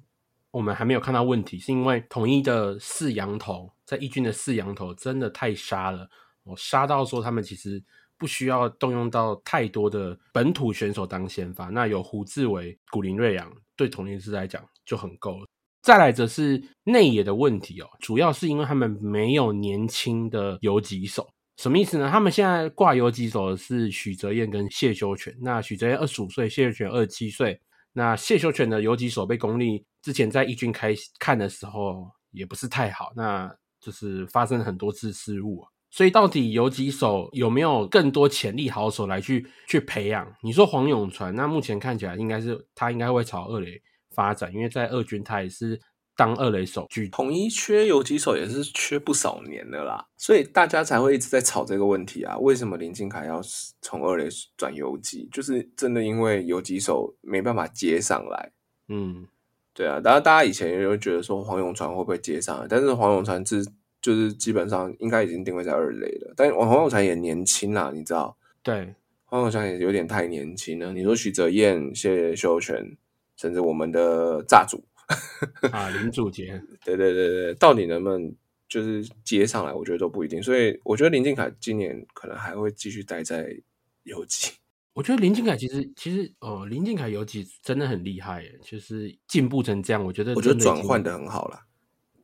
[0.52, 6.10] 我们还没有看到问题，是因为统一的四羊头在一军的四羊头真的太杀了，
[6.44, 7.84] 我杀到说他们其实
[8.18, 15.45] 不需要动用到太多的本土选手当先发，那有胡志伟、古林瑞阳对统一师来讲就很够了。
[15.86, 22.10] 再来则是内野的问题哦，主要是因为他们没有年轻的游击手，什么意思呢？
[22.10, 25.32] 他们现在挂游击手的是许哲彦跟谢修全。
[25.40, 27.62] 那许哲彦二十五岁，谢修全二十七岁。
[27.94, 35.64] 那谢修全的游击手被功力之前在一军开看的时候也不是太好，那就是发生很多次失误。
[35.92, 40.28] 所以到底游击手有没有更多潜力好手来去去培养？
[40.42, 43.80] 你说黄永传，那目前看起来应该是他应该会朝二垒
[44.16, 45.82] 发展，因为在二军他也是。
[46.18, 52.38] 当二垒手，统一缺游击手也是缺不少年的啦，所以大家才会一直在吵这个问题啊。
[52.38, 53.42] 为什么林敬凯要
[53.82, 55.28] 从二垒转游击？
[55.30, 58.50] 就是真的因为游击手没办法接上来。
[58.88, 59.28] 嗯，
[59.74, 60.00] 对啊。
[60.00, 63.68] 当然，大家以前也会觉得说黄永传会不会接上来，但是黄永传是
[64.02, 66.34] 就是基本上应该已经定位在二垒了。
[66.38, 68.38] 但黄永传也年轻啦，你知道？
[68.64, 70.94] 对，黄永传也有点太年轻了。
[70.94, 72.96] 你说许哲彦、谢秀全，
[73.36, 74.84] 甚至我们的炸主。
[75.72, 78.36] 啊，林主杰， 对对对对，到底能不能
[78.68, 80.42] 就是接上来，我觉得都不一定。
[80.42, 83.56] 所以我觉得林敬凯今年可能还会继续待在
[84.04, 84.52] 游击。
[84.94, 91.66] 我觉得林敬凯其实其实哦，林敬凯游击真的很厉害，就是进步成这样，我觉得我觉得转换的很好了。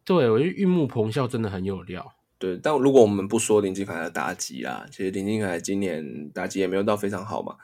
[0.04, 2.16] 对，我觉得玉木鹏啸真的很有料。
[2.40, 7.56] 对，但如果我们不说林敬凯的打击啊，其实林敬凯今年打击也没有到非常好嘛。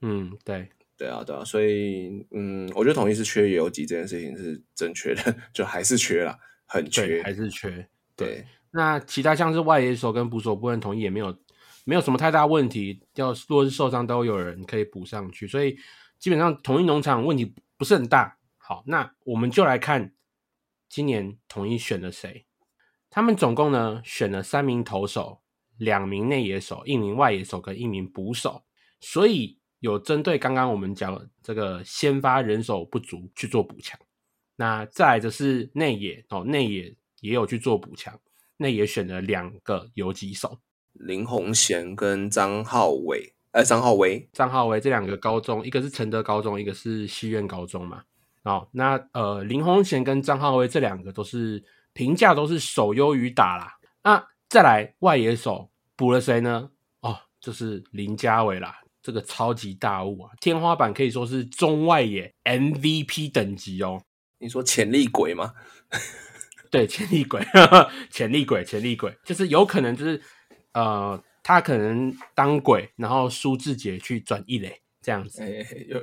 [0.00, 0.68] 嗯，对。
[0.98, 7.88] 对啊，对啊，所以嗯，我觉得统一是缺游击这件事情是正确的， 就还是缺了，很缺，还是缺。
[8.16, 11.38] 对，那其他像是外野手跟捕手部分，统一也没有
[11.84, 15.78] 没有什么太大问题，要若是受伤都有人可以补上去，所以
[16.18, 18.36] 基本上统一农场问题不是很大。
[18.56, 20.12] 好，那我们就来看
[20.88, 22.44] 今年统一选了谁？
[23.08, 25.42] 他们总共呢选了三名投手、
[25.76, 28.64] 两名内野手、一名外野手跟一名捕手，
[28.98, 29.57] 所以。
[29.80, 33.98] 有针对刚刚我们讲这个先发人手不足去做补强，
[34.56, 38.18] 那再来就是内野哦，内野也有去做补强，
[38.56, 40.58] 内野选了两个游击手，
[40.94, 48.02] 林鸿贤跟张浩伟，呃，张浩威，张浩威这两个高中，一个是承德高中，一个是西苑高中嘛。
[48.42, 51.62] 哦，那呃，林鸿贤跟张浩威这两个都是
[51.92, 53.78] 评价都是手优于打啦。
[54.02, 56.70] 那再来外野手补了谁呢？
[57.00, 58.80] 哦，就是林家伟啦。
[59.02, 64.02] 这个超级大物啊，天花板可以说是中外野 MVP 等级哦。
[64.38, 65.52] 你说潜力鬼吗？
[66.70, 67.42] 对，潜力鬼，
[68.10, 70.20] 潜力鬼，潜力鬼，就是有可能就是
[70.74, 74.80] 呃，他可能当鬼，然后苏志杰去转一垒。
[75.00, 76.00] 这样子，哎，有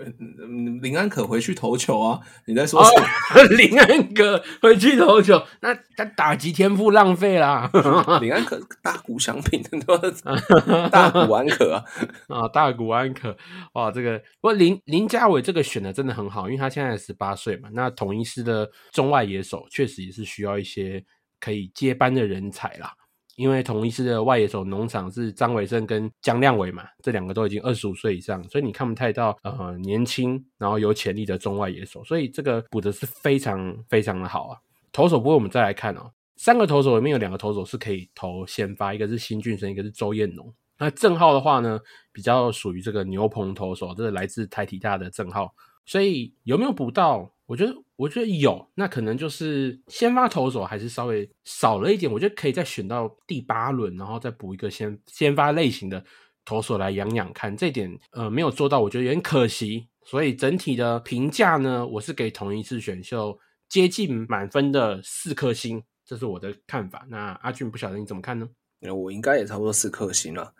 [0.82, 2.20] 林安可回去投球啊？
[2.48, 3.44] 你在说什么？
[3.58, 7.70] 林安可回去投球，那他打击天赋浪费啦。
[8.22, 11.84] 林安可 大谷翔平的大谷安可啊，
[12.30, 13.36] 啊，大谷安可
[13.74, 17.70] 哇，这个不过林林家伟这个选的真的很好，因为他现在十八岁嘛。
[17.74, 21.04] 那统一师的中外野手确实也是需要一些
[21.40, 22.94] 可以接班的人才啦。
[23.36, 34.58] 因为同一次的外野手农场是张伟胜跟江亮伟嘛，这两个都已经二十五岁以上，所以你看不太到呃年轻然后有潜力的中外野手，所以这个补的是非常非常的好啊。
[34.92, 40.54] 投手不过我们再来看哦，三个投手里面有两个投手是可以投先发，一个是新俊生，一个是周彦农。
[40.78, 41.80] 那郑浩的话呢，
[42.14, 45.54] 比较属于这个牛棚投手，这是来自台体大的郑浩，
[45.86, 47.35] 所以有没有补到？
[47.46, 52.12] 我觉得，我觉得有，那可能就是先发投手还是稍微少了一点。
[52.12, 56.04] 我觉得可以再选到第八轮，然后再补一个先先发类型的
[56.44, 57.56] 投手来养养看。
[57.56, 59.88] 这点呃没有做到，我觉得有点可惜。
[60.04, 63.38] 所以整体的评价呢，我是给同一次选秀
[63.70, 67.06] 接近满分的四颗星，这是我的看法。
[67.10, 68.48] 那阿俊不晓得你怎么看呢？
[68.94, 70.54] 我应该也差不多四颗星了。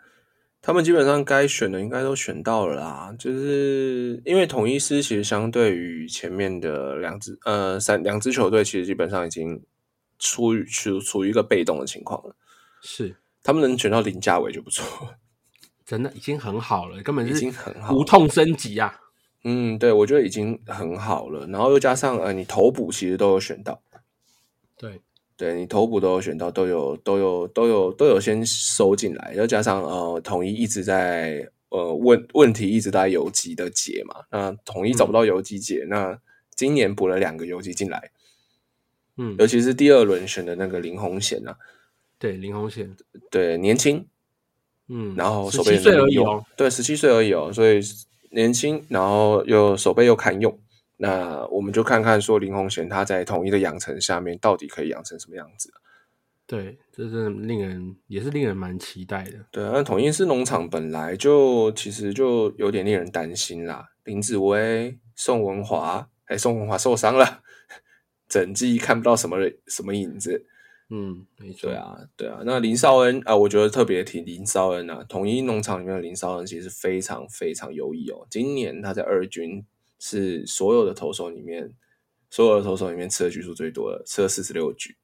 [0.66, 9.62] 他们基本上该选的应该都选到了啦，就是因为统一师其实相对于前面的两支呃三两支球队，其实基本上已经
[10.18, 12.34] 处于处处于一个被动的情况了。
[12.82, 15.14] 是，他们能选到林家伟就不错，
[15.86, 18.92] 真的已经很好了，根本是已经很好，无痛升级啊。
[19.44, 23.80] 嗯，对，我觉得已经很好了，然后又加上呃，你头补其实都有选到，
[24.76, 25.00] 对。
[25.36, 36.18] 对你头部都有选到，都有都有都有都有先收进来，又加上呃统一一直在呃问问题一直在游击的解嘛，那统一找不到游击解，那
[36.54, 38.10] 今年补了两个游击进来，
[39.18, 41.58] 嗯，尤其是第二轮选的那个林鸿贤啊，
[42.18, 42.96] 对林鸿贤，
[43.30, 44.06] 对年轻，
[44.88, 47.80] 嗯，然后十七岁而已哦，对十七岁而已哦，所以
[48.30, 50.58] 年轻，然后又手背又堪用。
[50.96, 55.72] 那我们就看看说林鸿贤他在统一的养成下面到底可以养成什么样子？
[56.46, 59.32] 对，这是令人也是令人蛮期待的。
[59.50, 63.88] 对啊，那统一是农场本来就其实就有点令人担心啦。
[64.04, 67.42] 林子威、宋文华，哎，宋文华受伤了，
[68.28, 69.36] 整季看不到什么
[69.66, 70.46] 什么影子。
[70.88, 71.68] 嗯，没错。
[71.68, 72.40] 对，啊，对啊。
[72.46, 78.24] 那林绍恩啊、我觉得特别提林绍恩啊，统一农场里面的林绍恩其实非常非常优异哦。
[78.30, 79.66] 今年他在二军
[79.98, 81.72] 是所有的投手里面，
[82.30, 84.96] 所有的投手里面吃的局数最多的，吃了四十六局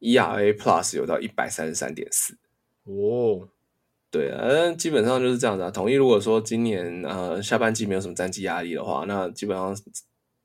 [0.00, 2.36] ，ERA Plus 有到一百三十三点四。
[2.84, 3.48] 哦，
[4.10, 5.70] 对啊，呃基本上就是这样子啊。
[5.70, 9.76] 统一如果说今年呃下半季没有什么战绩压力的话，那基本上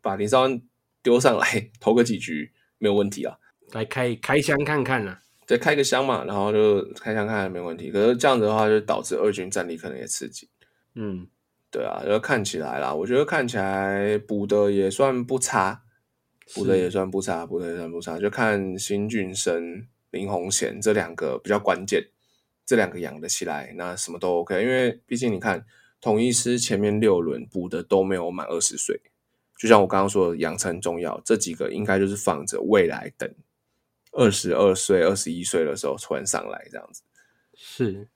[0.01, 0.61] 把林绍安
[1.03, 3.37] 丢上来投个几局没有问题啊。
[3.73, 5.21] 来开开箱看看啊。
[5.45, 7.91] 再开个箱嘛，然后就开箱看看没问题。
[7.91, 10.47] 可是这样子的话，就导致二军战力可能也刺激。
[10.93, 11.27] 嗯，
[11.71, 15.83] 对啊，然后看起来啦，我觉得看起来补的也算不差，
[16.55, 18.17] 补的也算不差，补的也算不差。
[18.17, 22.09] 就看新俊生、林鸿贤这两个比较关键，
[22.65, 24.59] 这两个养得起来，那什么都 OK。
[24.59, 25.63] 因为毕竟你看，
[26.01, 28.99] 统一师前面六轮补的都没有满二十岁，
[29.55, 33.31] 就像我刚刚说的，养成重要，这几个应该就是放着未来等
[34.13, 37.03] 二十二岁、二十一岁的时候突然上来这样子。
[37.53, 38.07] 是。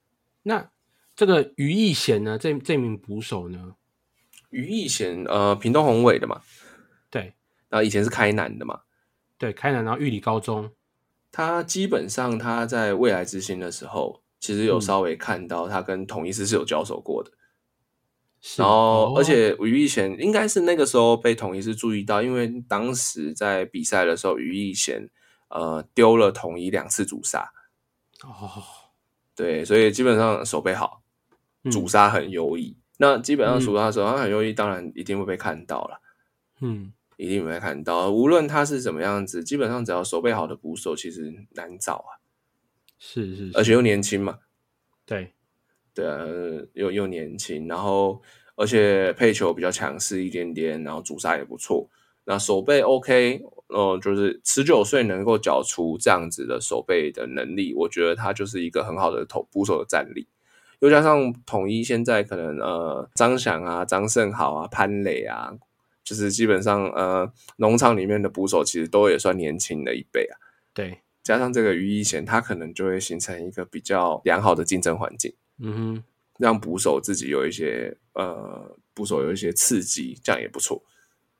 [0.42, 0.72] 那
[1.16, 2.38] 这个于义贤呢？
[2.38, 3.76] 这这名捕手呢？
[4.50, 6.42] 于义贤，呃，屏东宏伟的嘛，
[7.10, 7.34] 对
[7.70, 8.82] 然后以前是开南的嘛，
[9.38, 10.72] 对，开南然后玉里高中，
[11.32, 17.32] 他基本上他在未来之星的时候，其实有嗯稍微看到他跟统一师是有交手过的，
[18.42, 25.10] 是然后哦而且于义贤应该是那个时候被统一师注意到，因为当时在比赛的时候，于义贤
[25.50, 27.52] 呃丢了统一两次主杀，
[28.24, 28.64] 哦，
[29.36, 31.03] 对，所以基本上手背好，嗯
[31.72, 32.76] 主杀很优异。
[32.98, 36.00] 那基本上嗯主杀手他很优异，当然一定会被看到了。
[36.62, 42.22] 嗯，一定会看到，无论他是怎么样子，基本上只要手背好的捕手，其实难找啊，
[43.00, 44.40] 是是，是而且又年轻嘛，
[45.06, 45.34] 对，
[45.94, 46.24] 对啊，
[46.74, 48.22] 又又年轻，然后
[48.56, 51.90] 而且配球比较强势一点点，然后主杀也不错，
[52.26, 60.28] 那手背 OK，呃，就是十九岁能够缴出这样子的手背的能力，我觉得他就是一个很好的投捕手的战力。
[60.84, 65.50] 又加上统一现在可能呃张翔啊、张胜豪啊、潘磊啊，
[66.04, 70.36] 就是基本上呃农场里面的捕手其实都也算年轻的一辈啊。
[70.74, 75.34] 对，加上这个于一贤，他可能就会形成一个比较良好的竞争环境。
[75.60, 76.04] 嗯哼，
[76.38, 80.84] 让捕手自己有一些呃，捕手有一些刺激，这样也不错。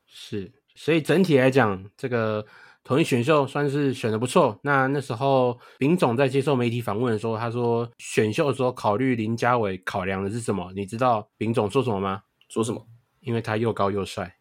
[0.08, 2.46] 是，所以整体来讲，这个
[2.84, 4.60] 统一选秀算是选的不错。
[4.64, 10.72] 那那时候丙总在接受媒体访问的时候，他说选秀的时候考虑林家伟考量的是什么？
[10.76, 12.22] 你知道丙总说什么吗？
[12.50, 12.86] 说什么？
[13.22, 14.36] 因为他又高又帅。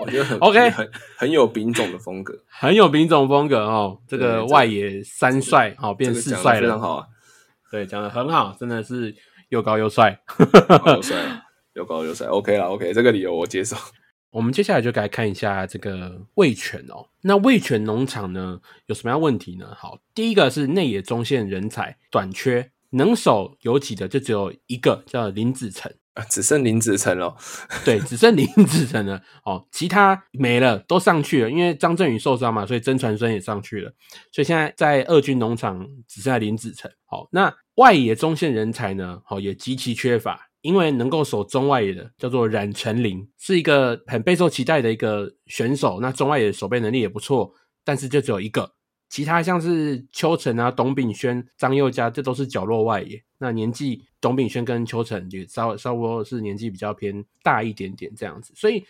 [0.00, 7.06] 我觉得很 OK 很很有丙种的风格，很有丙总风格哦，这对个外野三帅哦，变四帅了，的非常好啊，
[7.70, 9.14] 对，讲的很好，真的是
[9.50, 10.18] 又高又帅。
[10.38, 11.42] 又高又帅，
[11.74, 13.76] 又高又帅，OK 了，OK，这个理由我接受。
[14.30, 17.08] 我们接下来就该看一下这个味全哦。
[17.22, 19.74] 那味全农场呢有什么样问题呢？
[19.76, 25.92] 好，第一个是内野中线人才短缺，能手有几的就只有一个，叫林子成。
[26.14, 27.36] 啊只剩林子成了，
[27.86, 31.48] 对，只剩林子成了哦，其他没了，都上去了。
[31.48, 33.92] 因为张振宇受伤嘛，所以曾传生也上去了，
[34.32, 36.90] 所以现在在二军农场只剩下林子成。
[37.04, 46.00] 好，那外野中线人才呢，好也极其缺乏，因为能够守中外野的叫做冉成林，是一个很备受期待的一个选手。
[46.00, 47.52] 那中外野守备能力也不错，
[47.84, 48.74] 但是就只有一个。
[49.08, 53.22] 其他像是邱晨啊、董炳轩、张佑嘉，这都是角落外野。
[53.38, 58.84] 那年纪，董炳轩跟邱晨也稍稍微是年纪比较偏大一点点这样子，所以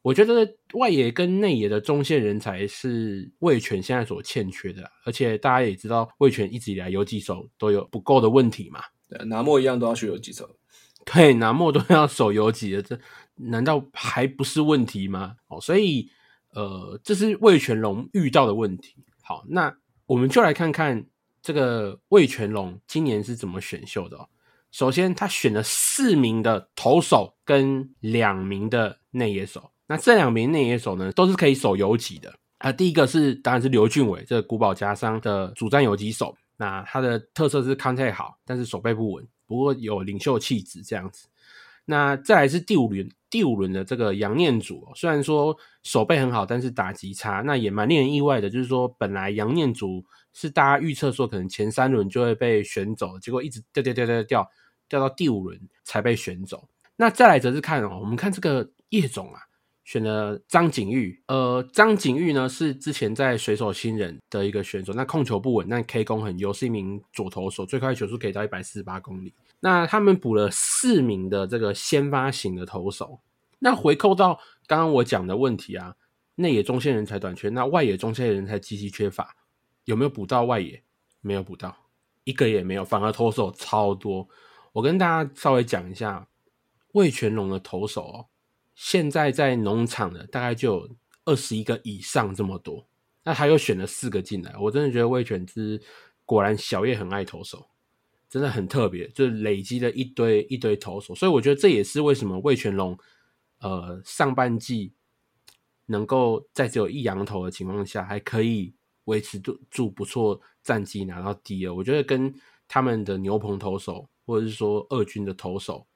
[0.00, 4.90] 我觉得外野跟内野的中线人才是魏权现在所欠缺的。
[5.04, 10.48] 而且大家也知道，魏权一直以来有几手都有不够的问题嘛，对拿莫一样都要去有几手。
[11.10, 12.98] 对，拿莫都要守游击的，这
[13.36, 15.36] 难道还不是问题吗？
[15.46, 16.10] 哦，所以
[16.50, 18.94] 呃，这是魏全龙遇到的问题。
[19.22, 21.06] 好，那我们就来看看
[21.40, 24.28] 这个魏全龙今年是怎么选秀的哦。
[24.70, 29.70] 首先，他选了四名的投手跟两名的内野手。
[29.86, 32.34] 那这两名内野手呢，都是可以守游击的。
[32.58, 36.36] 啊，第一个是当然是刘俊伟，这个古堡家商的主战游击手。
[36.58, 41.26] 那他的特色是康泰好，但是手背不稳，不过有领袖气质这样子。
[41.86, 48.50] 那再来是第五轮，第五轮的这个杨念祖、哦，虽然说手背很好，但是打击差，那也蛮令人意外的。
[48.50, 54.50] 就是说，本来杨念祖是大家预测说可能前三轮就会被选走，结果一直掉掉掉掉掉
[54.86, 56.68] 掉到第五轮才被选走。
[56.96, 59.40] 那再来则是看哦，我们看这个叶总啊，
[59.88, 61.18] 选了张景玉。
[61.28, 69.32] 呃，张景玉呢是之前在水手新人的一个选手，那控球不稳，但 K 攻很优，是一名左投手，最快球速可以到一百四十八公里。
[69.60, 73.18] 那他们补了四名的这个先发型的投手。
[73.60, 75.94] 那回扣到刚刚我讲的问题啊，
[76.34, 79.34] 内野中线人才短缺，那外野中线人才极其缺乏，
[79.86, 80.82] 有没有补到外野？
[81.22, 81.74] 没有补到，
[82.24, 84.28] 一个也没有，反而投手超多。
[84.72, 86.28] 我跟大家稍微讲一下，
[86.92, 88.26] 魏全龙的投手哦，
[88.78, 92.86] 现在在农场的大概就有二十一个以上这么多，
[93.24, 95.82] 那他又选了四个进来，我真的觉得魏全之
[96.24, 97.68] 果然小叶很爱投手，
[98.30, 102.96] 真的很特别，就累积了一堆一堆投手，所以我觉得这也是为什么魏全龙
[103.58, 104.92] 呃上半季。
[105.90, 108.74] 能够在只有一羊头的情况下，还可以
[109.04, 112.30] 维持住住不错战绩，拿到第二，我觉得跟
[112.68, 115.86] 他们的牛棚投手，或者是说二军的投手，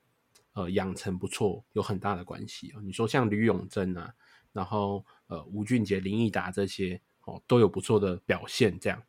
[0.52, 2.80] 呃，养成不错，有很大的关系哦。
[2.82, 4.12] 你说像吕永贞啊，
[4.52, 9.02] 然后呃吴俊杰、林毅达这些哦，都有不错的表现，这样，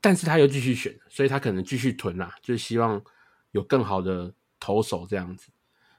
[0.00, 3.02] 但是他又继续选，所以他可能继续囤啦，就是希望
[3.52, 5.50] 有更好的投手这样子。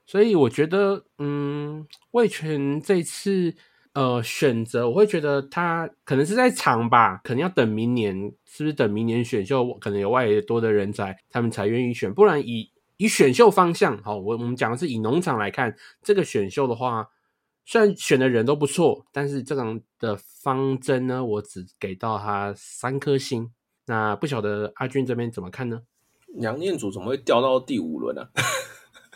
[0.05, 3.55] 所以我觉得，嗯，魏权这次。
[3.93, 8.15] 呃，选择我会觉得他可能是在长吧，可能要等明年，
[8.45, 17.07] 是不是等明年选秀可能有外野多的人才，他们才愿意选，不然以以选秀方向，好，我我们讲的是以农场来看这个选秀的话，
[17.65, 23.49] 虽然选的人都不错，但是这种的方针呢，我只给到他三颗星。
[23.85, 25.81] 那不晓得阿俊这边怎么看呢？
[26.39, 28.27] 杨念祖怎么会掉到第五轮呢？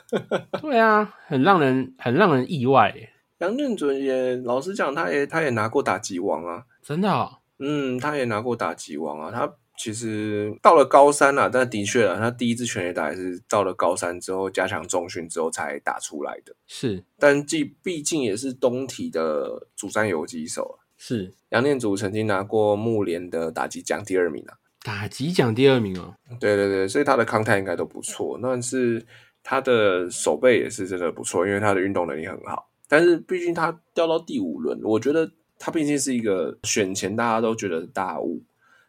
[0.62, 2.96] 对啊，很让人很让人意外。
[3.40, 9.30] 杨念祖也老实讲，他也他也拿过打击王啊，真的，嗯，他也拿过打击王啊。
[9.30, 9.54] 他
[9.84, 16.56] 其实到了高三了，但的确了，他第一支全垒打也是到了高三之后加强中训之后才打出来的。
[16.68, 20.88] 是，但既毕竟也是东体的主战游击手啊。
[20.96, 26.16] 是，杨念祖曾经拿过木联的打击奖第二名啊，打击奖第二名哦。
[26.40, 29.06] 对对对，所以他的康泰应该都不错，但是
[29.44, 32.70] 他的手背也是真的不错，因为他的运动能力很好。
[32.88, 35.30] 但是毕竟他掉到第五轮，我觉得
[35.60, 38.42] 他毕竟是一个选前大家都觉得大物，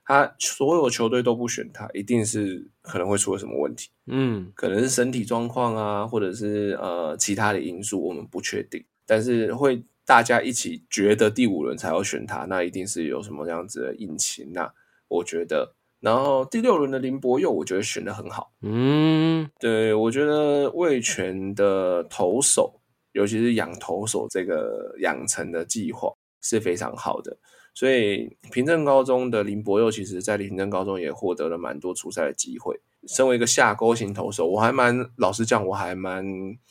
[0.05, 3.91] 他所有球队都不选他，一定是可能会出了什么问题。
[4.07, 8.85] 嗯，可能是身体状况啊，或者是呃其他的因素，我们不确定。
[9.07, 14.71] 但是会大家一起觉得第五轮才要选他，那一定是有什么样子的隐情呐？
[15.09, 15.75] 我觉得。
[16.01, 18.53] 然后第六轮的林博佑，我觉得选的很好。
[18.61, 22.81] 嗯，对我觉得魏权的投手。
[23.13, 27.39] 尤其是养投手这个养成的计划是非常好的，
[27.75, 32.81] 所以平镇高中的林博佑其实在平镇高中也获得了蛮多出赛的机会。
[33.07, 36.25] 身为一个下钩型投手，我还蛮老实讲，我还蛮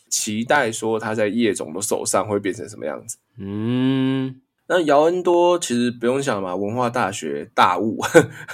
[0.09, 3.17] 期待说他在叶总的手上会变成什么样子。
[3.37, 7.99] 嗯，那姚恩多其实不用想嘛，文化大学大物，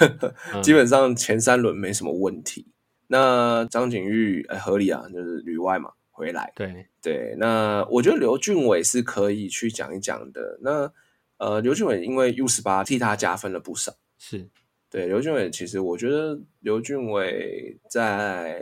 [0.61, 2.65] 基本上前三轮没什么问题。
[3.07, 5.91] 那张景玉哎合理啊，就是旅外嘛。
[6.11, 10.59] 回来，对对，那我觉得刘俊伟是可以去讲一讲的。
[10.61, 10.91] 那
[11.39, 14.47] 呃，刘俊伟因为 U 十八替他加分了不少，是
[14.89, 15.49] 对刘俊伟。
[15.49, 18.61] 其实我觉得刘俊伟在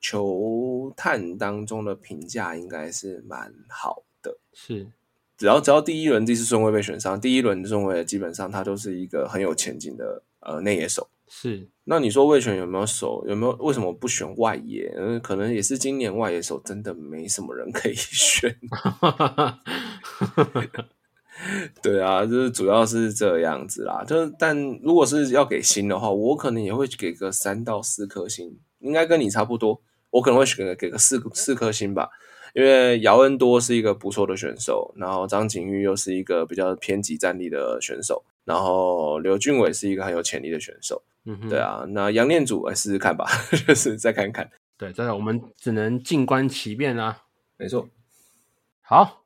[0.00, 4.36] 球探当中的评价应该是蛮好的。
[4.52, 4.88] 是，
[5.36, 11.08] 只要只要第一轮第四顺位被选上，第一轮顺位基本上他都是一个很有前景的呃内野手。
[11.28, 13.24] 是，那你说魏权有没有手？
[13.28, 14.92] 有没有为什么不选外野？
[14.96, 18.58] 嗯，可能也是今年外野手真的没什么人可以 选。
[21.82, 24.04] 对啊，就是主要是这样子啦。
[24.04, 29.80] 就但如果是要给星的话，我可能也会给个三到四颗星，应该跟你差不多。
[30.10, 32.08] 我可能会选个给个四四颗星吧，
[32.54, 41.02] 因为姚恩多是一个不错的选手，然后张景玉又是一个比较偏激战力的选手，然后刘俊伟是一个很有潜力的选手。
[41.24, 43.26] 嗯对啊，那杨念祖来试试看吧，
[43.68, 44.50] 就是再看看。
[44.78, 47.24] 对，真的我们只能静观其变啦。
[47.58, 47.86] 没错。
[48.80, 49.24] 好，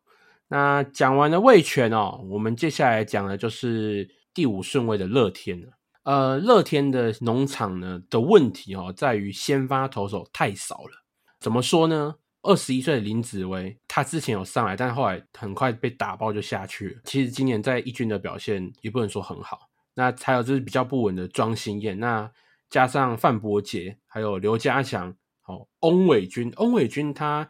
[0.52, 5.68] 那讲完了魏权哦，我们接下来讲的就是第五顺位的乐天了。
[6.02, 11.04] 呃，乐天的农场呢的问题哦，在于先发投手太少了。
[11.40, 12.16] 怎么说呢？
[12.42, 17.00] 二十一岁的林子威，他之前有上来，但后来很快被打爆就下去了。
[17.04, 19.70] 其实今年在一军的表现也不能说很好。
[19.94, 22.30] 那还有就是比较不稳的庄心燕，那
[22.68, 27.48] 加上范伯杰，还有刘家强，好，翁伟军，翁伟军他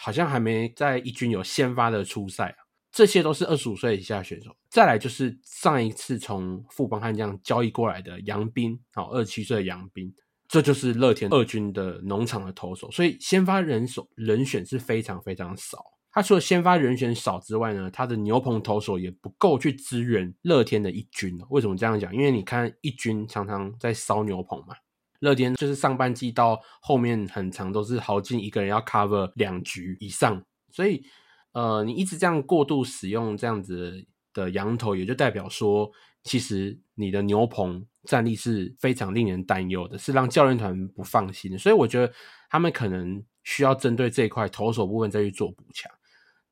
[0.00, 2.58] 好像还没在一军有先发的初赛啊，
[2.92, 4.54] 这些都是二十五岁以下选手。
[4.70, 10.14] 再来就是上一次从富邦悍将交易过来的杨斌，好，二十七岁的杨斌，
[10.46, 15.84] 这就是乐天二军的农场的投手，所以先发人手人选是非常非常少。
[16.10, 21.38] 他除了先发人选少之外呢，他的牛棚投手也不够去支援乐天的一军。
[21.50, 22.14] 为什么这样讲？
[22.14, 24.74] 因为你看一军常常在烧牛棚嘛，
[25.20, 31.04] 乐天就是上半季到后面很长都是豪进一个人要 cover 两局以上，所以
[31.52, 35.90] 呃，你一直这样过度使用这样子的羊头，也就代表说，
[36.22, 41.58] 其实你的牛棚战力是非常令人担忧的，是让教练团不放心。
[41.58, 42.12] 所以我觉得
[42.48, 45.90] 他们可能需要针对这一块投手部分再去做补强。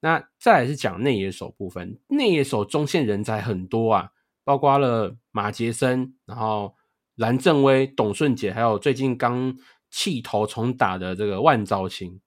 [0.01, 4.11] 那再来是讲内野手部分，内野手中线人才很多啊，
[4.45, 6.76] 包括了马杰森，然后
[7.17, 9.57] 蓝正威、董顺杰，还有最近刚
[9.91, 12.21] 弃投重打的这个万昭清。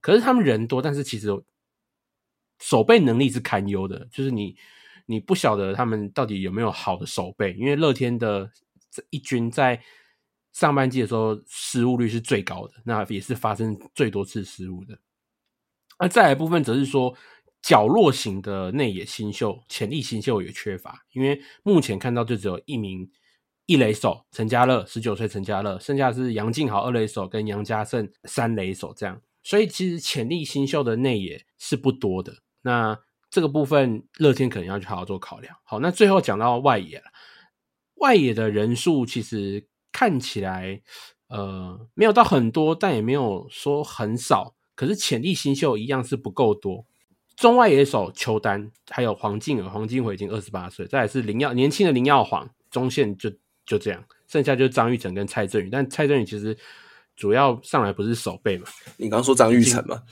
[0.00, 1.28] 可是他们人多，但是其实
[2.60, 4.56] 守备能力是堪忧的，就是你
[5.06, 8.50] 你不晓得他们到底有没有好的守备，因为乐天的
[9.10, 9.82] 一军在
[10.52, 14.98] 上半季的时候失误率是最高的，那也是发生最多次失误的。
[15.98, 17.16] 那再来部分则是说
[17.62, 23.10] 角落型的内野新秀、潜力新秀也缺乏，因为目前看到就只有一名
[23.66, 32.34] 一垒手陈家乐，十九岁陈家乐，剩下是杨敬豪二垒手跟杨家胜三垒手这样，所以其实潜力新秀的内野是不多的。
[32.62, 32.98] 那
[33.30, 35.56] 这个部分乐天可能要去好好做考量。
[35.64, 37.04] 好，那最后讲到外野了，
[37.96, 40.82] 外野的人数其实看起来
[41.28, 44.54] 呃没有到很多，但也没有说很少。
[44.74, 46.84] 可是潜力新秀一样是不够多。
[47.36, 53.30] 中外野手邱丹，还有黄靖尔，黄靖辉已经二十八岁，再是林耀年轻的林耀煌，中线就
[53.66, 55.68] 就这样，剩下就是张玉成跟蔡振宇。
[55.70, 56.56] 但蔡振宇其实
[57.16, 58.66] 主要上来不是守备嘛？
[58.96, 60.02] 你刚说张玉成吗？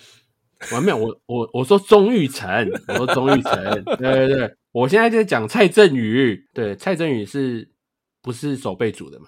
[0.73, 2.49] 我没有，我我我说钟玉成，
[2.89, 7.69] 我说钟玉成，对对对，我现在在讲蔡振宇，对，蔡振宇是
[8.23, 9.27] 不是守备组的嘛？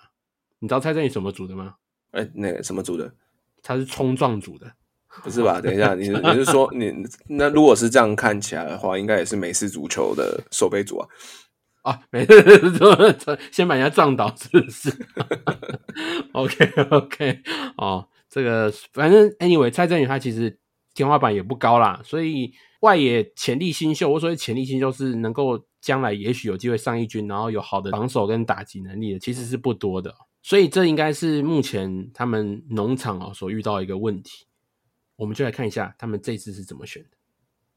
[0.60, 1.74] 你知道蔡振宇什么组的吗？
[2.12, 3.12] 哎，那个什么组的？
[3.62, 4.72] 他是冲撞组的。
[5.22, 5.60] 不是吧？
[5.60, 6.92] 等一下，你你是说你
[7.28, 11.08] 那如果是这样看起来的话，应该也是美式足球的守备组啊？
[11.84, 12.84] 啊，美式足
[13.52, 14.90] 先把人家撞倒是不是？
[16.32, 17.42] OK OK，
[17.76, 20.58] 哦，这个反正 Anyway，蔡振宇他其实
[20.94, 34.46] 天花板也不高啦，所以外野潜力新秀，我所谓潜力新秀是能够将来也许有机会上一军，然后有好的防守跟打击能力的，其实是不多的，所以这应该是目前他们农场哦所遇到一个问题。
[35.16, 37.10] 我们就来看一下他们这次是怎么选的。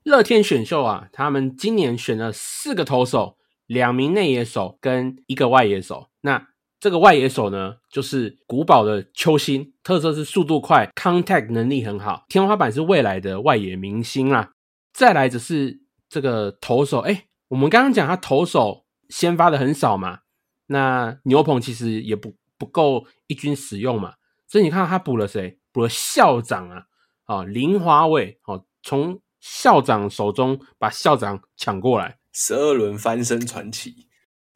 [0.03, 3.37] 乐天选秀啊，他们今年选了四个投手、
[3.67, 6.09] 两名内野手跟一个外野手。
[6.21, 6.47] 那
[6.79, 14.51] 这个外野手呢，就是古堡的秋心，特色是速度快，contact 能力很好，天花板是未来的外野明星啊。
[14.93, 20.19] 再来则是这个投手，哎，我们刚刚讲他投手先发的很少嘛，
[20.67, 24.15] 那牛棚其实也不不够一军使用嘛，
[24.47, 25.59] 所以你看他补了谁？
[25.71, 26.83] 补了校长啊。
[27.25, 34.05] 啊，林华伟，哦，从校长手中把校长抢过来，十二轮翻身传奇，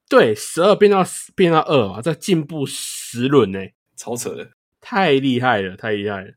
[0.08, 1.04] 对，十二变到
[1.36, 3.60] 变到二啊，再进步十轮呢，
[3.98, 6.32] 超扯的，太厉害了，太厉害了。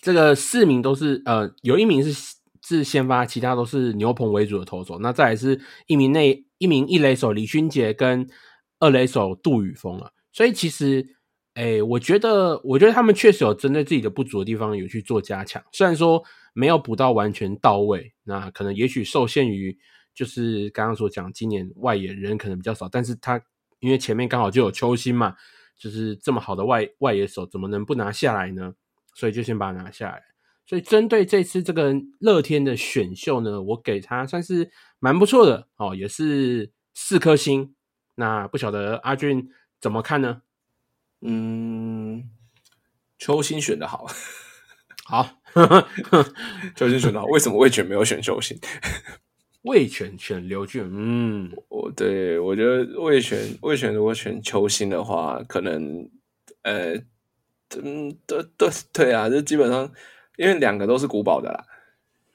[0.00, 4.98] 这个四名都是呃，有一名是是先发，其他都是牛棚为主的投手。
[5.00, 8.26] 那再来是一名内一名一垒手李勋杰跟
[8.78, 11.16] 二垒手杜宇峰啊，所以其实。
[11.54, 19.76] 哎，我觉得，我觉得他们确实有针对自己的不足的地方有去做加强，虽然说没有补到完全到位，那可能也许受限于
[20.14, 23.40] 就是刚刚所讲，今年外野人可能比较少，但是他
[23.80, 25.34] 因为前面刚好就有秋心嘛，
[25.76, 28.74] 就是这么好的外外野手，怎么能不拿下来呢？
[29.14, 30.22] 所以就先把它拿下来。
[30.64, 37.74] 所以针对这次这个乐天的选秀呢，我给他算是蛮不错的哦，也是四颗星。
[38.14, 39.50] 那不晓得阿俊
[39.80, 40.42] 怎么看呢？
[41.20, 42.30] 嗯，
[43.18, 44.06] 球星选的好，
[45.04, 45.38] 好，
[46.76, 47.26] 球星选的好。
[47.26, 48.58] 为什么魏权没有选球星？
[49.62, 56.08] 魏权选刘俊，嗯，我对我觉得魏权魏权如果选邱星的话，可能
[56.62, 56.94] 呃，
[57.82, 59.90] 嗯，对对对啊，就基本上
[60.36, 61.64] 因为两个都是古堡的啦，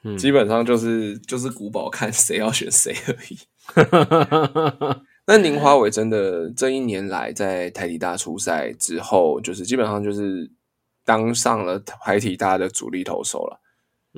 [0.04, 3.38] 嗯，基本上就是就是古堡看谁要选谁而已。
[5.28, 10.50] 那宁华伟真的这一年来在台体大出赛之后，就是基本上就是
[11.04, 13.60] 当上了台体大的主力投手了，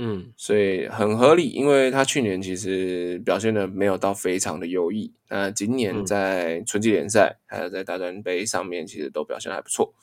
[0.01, 9.93] 嗯，所以很合理，因为他去年其实表现的没有到非常的优异，那今年在春季联赛还有在大专杯上面，其实都表现还不错，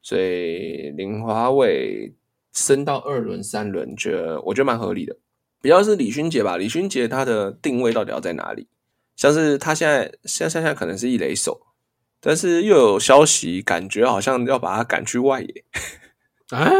[0.00, 2.14] 所以林华伟
[2.54, 5.14] 升到二轮、三轮，觉得我觉得蛮合理的，
[5.60, 8.66] 比较是李勋杰吧，李勋杰他的定位到底要在哪里？
[9.14, 11.60] 像是他现在现在现在可能是一垒手，
[12.18, 15.64] 但是又有消息，感觉好像要把他赶去外野。
[16.48, 16.70] 啊！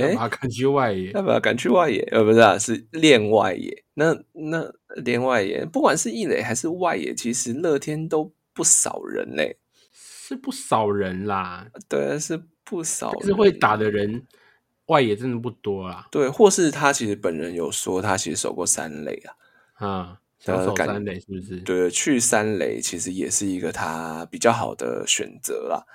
[0.00, 3.84] 哎，把他赶去外野，要把他赶去外野，呃，不是啊，是练外野。
[3.94, 4.72] 那那
[5.02, 9.56] 练外野，不管是一垒还是外野，其实乐天都不少人嘞，
[9.92, 11.66] 是不少人啦。
[11.88, 14.26] 对，是不少，是会打的人，
[14.86, 16.06] 外野真的不多啊。
[16.10, 19.22] 对，或是他其实本人有说，他其实守过三垒
[19.76, 20.18] 啊，啊。
[20.42, 21.58] 想守感三垒是不是？
[21.58, 25.86] 对，去三垒其实也是一个他比较好的选择啦。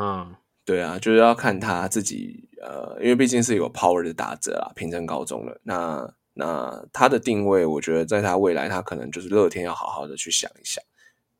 [0.00, 0.34] 嗯，
[0.68, 5.58] 对啊，就是要看他自己，呃，因为毕竟是有 power 的打者啊，平成高中了。
[5.62, 10.84] 那那他的定位，我觉得在他未来，他可能就是乐天要好好的去想一想，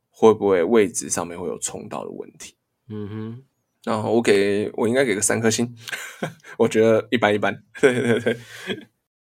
[0.08, 2.56] 会不会位置上面会有冲到的问题。
[2.88, 3.42] 嗯哼，
[3.84, 5.76] 然后我给我应该给个三颗星，
[6.56, 7.62] 我觉得一般一般。
[7.82, 8.38] 对对对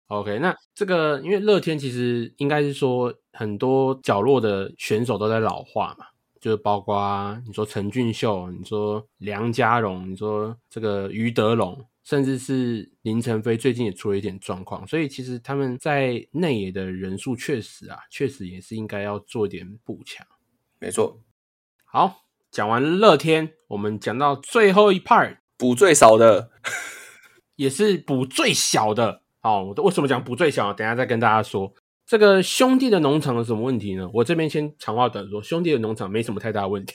[0.08, 6.06] ，OK，那这个因为乐天其实应该是说很多角落的选手都在老化嘛，
[6.42, 20.26] 就是包括你说陈俊秀，你说梁家荣，你说这个于德龙，甚至是林晨飞，最近也出了一点状况，所以其实他们在内野的人数确实啊，确实也是应该要做点补强。
[20.80, 21.20] 没错，
[21.84, 26.50] 好，讲完乐天，我们讲到最后一 part，补最少的，
[27.54, 29.22] 也是补最小的。
[29.38, 30.72] 好，我为什么讲补最小？
[30.72, 31.72] 等一下再跟大家说。
[32.06, 34.08] 这个兄弟的农场有什么问题呢？
[34.12, 36.94] 我这边先长话短说，兄弟的农场没什么太大问题，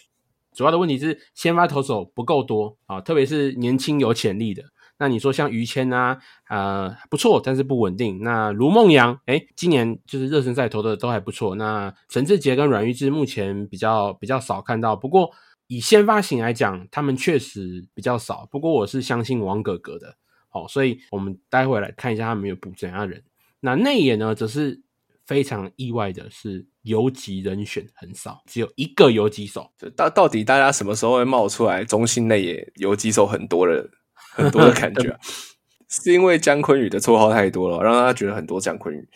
[0.53, 4.63] 主要的问题是先发投手不够多啊，特别是年轻有潜力的。
[4.99, 6.17] 那你说像于谦啊，
[6.49, 8.19] 呃，不错，但是不稳定。
[8.23, 11.53] 那卢梦阳，哎，今年就是热身赛投的都还不错。
[11.53, 15.29] 那陈志杰跟阮玉志目前比较比较少看到，不过
[15.67, 18.47] 以先发型来讲，他们确实比较少。
[18.49, 20.15] 不过我是相信王哥哥的，
[20.49, 23.23] 好，所以我们待会来看一下他们有补怎样的人。
[23.59, 24.81] 那内野呢，则是
[25.27, 29.69] 非常意外的是游击人选很少，只有一个游击手。
[29.77, 33.87] 就到到底大家什么时候会冒出来中心内野游击手很多的
[34.31, 35.19] 很多的感觉、啊？
[35.89, 39.07] 是因为姜昆宇的绰号太多了，让大家觉得很多姜昆宇。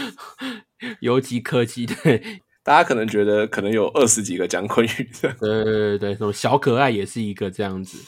[1.00, 5.10] 游击科技，对大家可能觉得可能有二十几个姜昆宇。
[5.20, 7.98] 对对对对，什么小可爱也是一个这样子。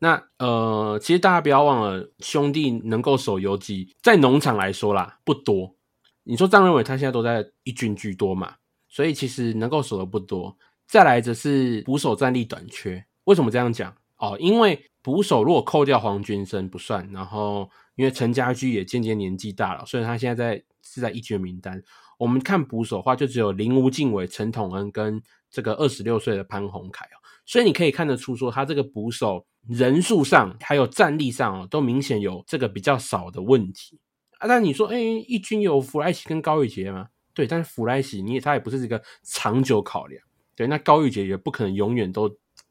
[0.00, 5.77] 那呃，其实大家不要忘了，兄弟能够守游击，在农场来说啦，不多。
[6.28, 8.54] 你说张仁伟他现在都在一军居多嘛，
[8.86, 10.54] 所以其实能够守的不多。
[10.86, 13.96] 再来则是捕手战力短缺，为什么这样讲？
[14.18, 21.82] 哦，因为捕手如果扣掉黄军生不算，然后因为陈家驹也渐渐年纪大了，所以他现在在是在一军名单。
[22.18, 27.16] 我们看捕手的话，就只有林无敬伟、陈统恩跟这个二十六岁的潘宏凯哦，
[27.46, 33.98] 所以你可以看得出说，他这个捕手人数上还有战力上哦，都明显有这个比较少的问题
[34.38, 34.48] 啊。
[34.48, 37.08] 但你说，哎，一军有弗莱奇跟高宇杰吗？
[37.34, 40.22] 对，但是弗莱奇你也他也不是这个长久考量，
[40.56, 42.28] 对，那高宇杰也不可能永远都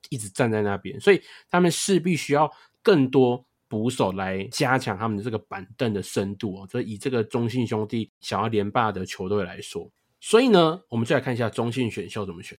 [0.10, 2.52] 一直站在那边，所以他们势必需要
[2.82, 3.46] 更多。
[3.70, 9.92] 捕手来加强他们的这个板凳的深度哦，所以以这个中信兄弟想要连霸的球队来说，
[10.22, 12.58] 所以呢，我们就来看一下中信选秀怎么选。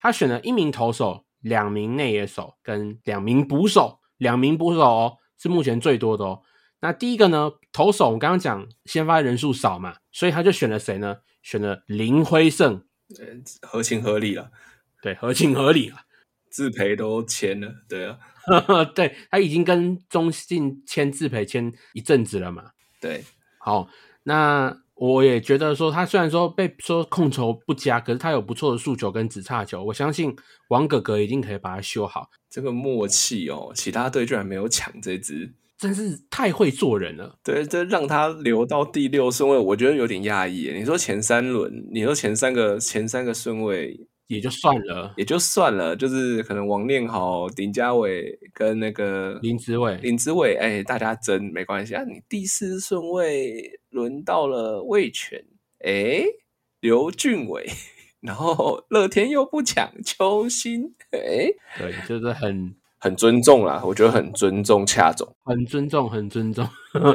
[0.00, 6.42] 他选了一名投手、两名内野手跟两名捕手，两名捕手哦是目前最多的哦。
[6.80, 11.18] 那第一个呢，投手我刚刚讲先发人数少嘛，所以他就选了谁呢？
[11.42, 12.84] 选了林辉胜，
[13.62, 14.50] 合情合理了，
[15.00, 15.96] 对，合情合理了，
[16.50, 18.18] 自培都签了，对啊。
[18.94, 22.70] 对他已经跟中信签自培签一阵子了嘛。
[23.00, 23.22] 对，
[23.58, 23.88] 好，
[24.24, 30.34] 那我也觉得说，他虽然说被说控球不佳，可是他有不错的速球跟直叉球，我相信
[30.68, 32.30] 王哥哥一定可以把它修好。
[32.48, 37.38] 这个默契哦，其他队居然没有抢这支，真是太会做人了。
[37.42, 40.70] 对，这让他留到第六顺位，我觉得有点压抑。
[40.74, 44.06] 你说前三轮，你说前三个前三个顺位。
[44.30, 52.04] 也就算了，也就算了，就是可能王念豪、丁家伟跟那个林志伟、林志伟，哎，大家争没关系啊。
[52.04, 55.44] 你第四顺位轮到了魏权，
[55.84, 56.22] 哎，
[56.80, 57.68] 刘俊伟，
[58.22, 66.68] 然后乐天又不抢邱心，哎，对，就是很很尊重啦，我觉得很尊重恰总，很尊重，很尊重，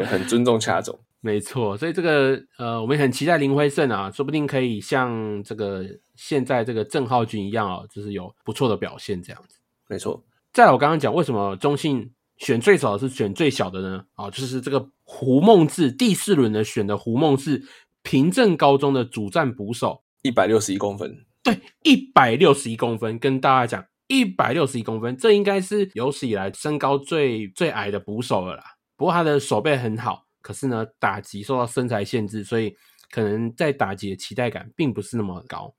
[0.05, 0.99] 很尊重恰总。
[1.21, 5.83] 没错，所以这个呃，我们很期待林辉胜啊，说不定可以像这个
[6.15, 9.57] 现在这个郑浩君一样哦，就是有不错的表现这样子。
[9.88, 10.23] 没错。
[10.53, 14.03] 再来，我刚刚讲为什么中信选最少的是选最小的呢？
[14.13, 17.63] 啊，就是这个胡梦志第四轮的选的胡梦志，
[18.03, 28.64] 平镇高中的主战捕手，一百六十一公分，对，一百六十一公分，跟大家讲一百六十一公分，这应该是有史以来身高最最矮的捕手了啦。
[28.95, 30.26] 不过他的手背很好。
[30.41, 32.78] 可是呢，打击受到身材限制，所以
[33.10, 35.74] 可能在打击的期待感并不是那么高。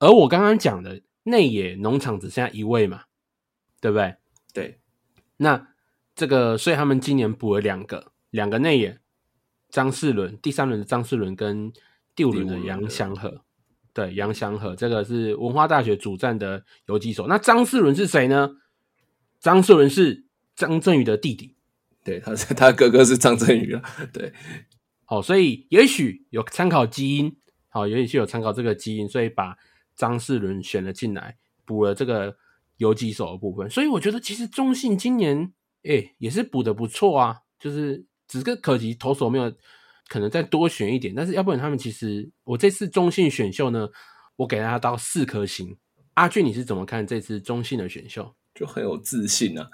[0.00, 3.04] 而我刚刚讲的内野农场只剩下一位嘛，
[3.80, 4.14] 对不对？
[4.52, 4.78] 对。
[5.38, 5.66] 那
[6.14, 8.98] 这个，所以他们今年补了两个，两个内野，
[9.70, 11.72] 张世伦，第三轮的张世伦跟
[12.14, 13.42] 第五轮的杨祥和。
[13.94, 17.26] 对，杨祥和这个是文化大学主战的游击手。
[17.26, 18.50] 那张世伦是谁呢？
[19.38, 20.24] 张世伦是
[20.54, 21.56] 张振宇的弟弟。
[22.04, 23.82] 对，他是他哥哥是张振宇啊，
[24.12, 24.32] 对，
[25.06, 27.36] 哦，所以也许有参考基因
[27.68, 29.56] 好，也许有参考这个基因，所以把
[29.94, 32.36] 张世伦选了进来，补了这个
[32.78, 33.70] 游击手的部分。
[33.70, 35.52] 所以我觉得其实中信今年
[35.84, 39.52] 哎也是补的不错啊，就是只是可惜投手没有
[40.12, 43.88] 可能再多选一点，但是要不然他们其实我这次中性选秀呢，
[44.36, 45.74] 我给他到四颗星。
[46.12, 48.34] 阿俊，你是怎么看这次中性的选秀？
[48.54, 49.70] 就很有自信啊，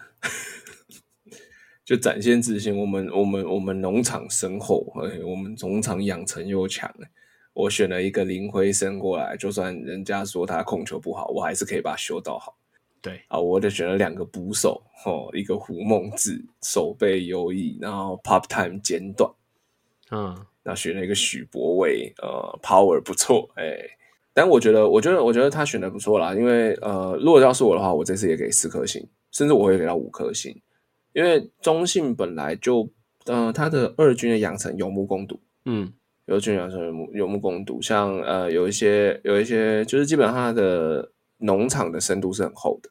[1.84, 2.78] 就展现自信。
[2.78, 6.88] 我们我们我们农场深厚，哎，我们农场养成又强。
[7.52, 12.56] 我选了一个林辉生过来，就算人家说他控球不好，我还是可以把他修到好。
[13.02, 19.28] 对啊，我就选了两个捕手，哦，一个胡梦志，手背优异，然后 pop time 简短，
[20.10, 23.78] 嗯，那选了一个许博伟，呃，power 不错，哎。
[24.34, 26.32] 但我觉得，我觉得，我觉得他选的不错啦。
[26.32, 30.56] 因为呃，如果要是我的话，我这次也给四颗星，甚至我会给到五颗星。
[31.12, 32.88] 因为中信本来就，
[33.26, 35.92] 呃，他的二军的养成有目共睹，嗯，
[36.26, 37.82] 有军养成有目有目共睹。
[37.82, 42.88] 像呃，有一些有一些，就是基本上他的农场的深度是很厚的，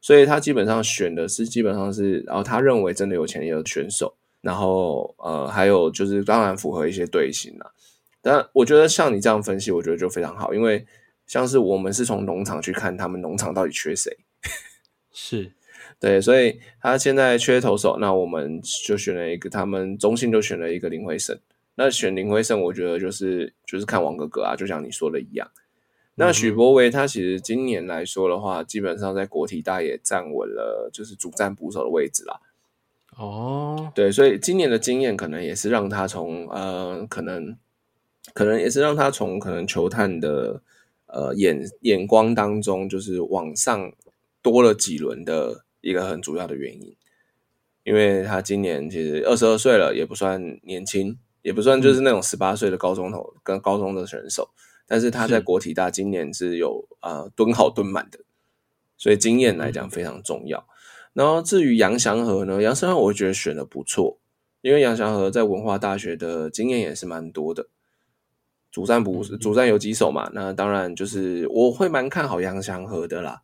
[0.00, 7.72] 所以他基本上选的是基本上是，然后他认为真的有潜力的选手，然后呃，还有就是当然符合一些队形啦。
[8.22, 10.86] 但我觉得像你这样分析，我觉得就非常好，因为
[11.26, 14.16] 像是我们是从农场去看他们农场到底缺谁，
[15.12, 15.52] 是
[15.98, 21.38] 对，所以他现在缺投手，那我们就选了一个，他们中信就选了一个林辉胜。
[21.76, 25.50] 那选林辉胜，我觉得就是就是看王哥哥啊，就像你说的一样。
[26.16, 32.38] 那许博维他其实今年来说的话，基本上在国体大也站稳了，就是主战捕手的位置啦。
[33.20, 37.56] 哦，对，所以今年的经验可能也是让他从呃可能。
[38.32, 40.62] 可能也是让他从可能球探的
[41.06, 43.92] 呃眼眼光当中，就是往上
[44.40, 46.94] 多了几轮的一个很主要的原因，
[47.82, 54.50] 因为他今年其实二十二岁了，也不算年轻，也不算就是那种十八岁的高中头跟高中的选手，
[54.86, 58.20] 但是他在国体大今年是有呃蹲好蹲满的，
[58.96, 60.68] 所以经验来讲非常重要。
[61.12, 64.18] 然后至于杨祥和呢，杨祥和我觉得选的不错，
[64.60, 67.68] 因为杨祥和在文化大学的经验也是蛮多的。
[68.70, 70.30] 主战捕主战有几手嘛？
[70.32, 73.42] 那当然就是我会蛮看好杨祥和的啦，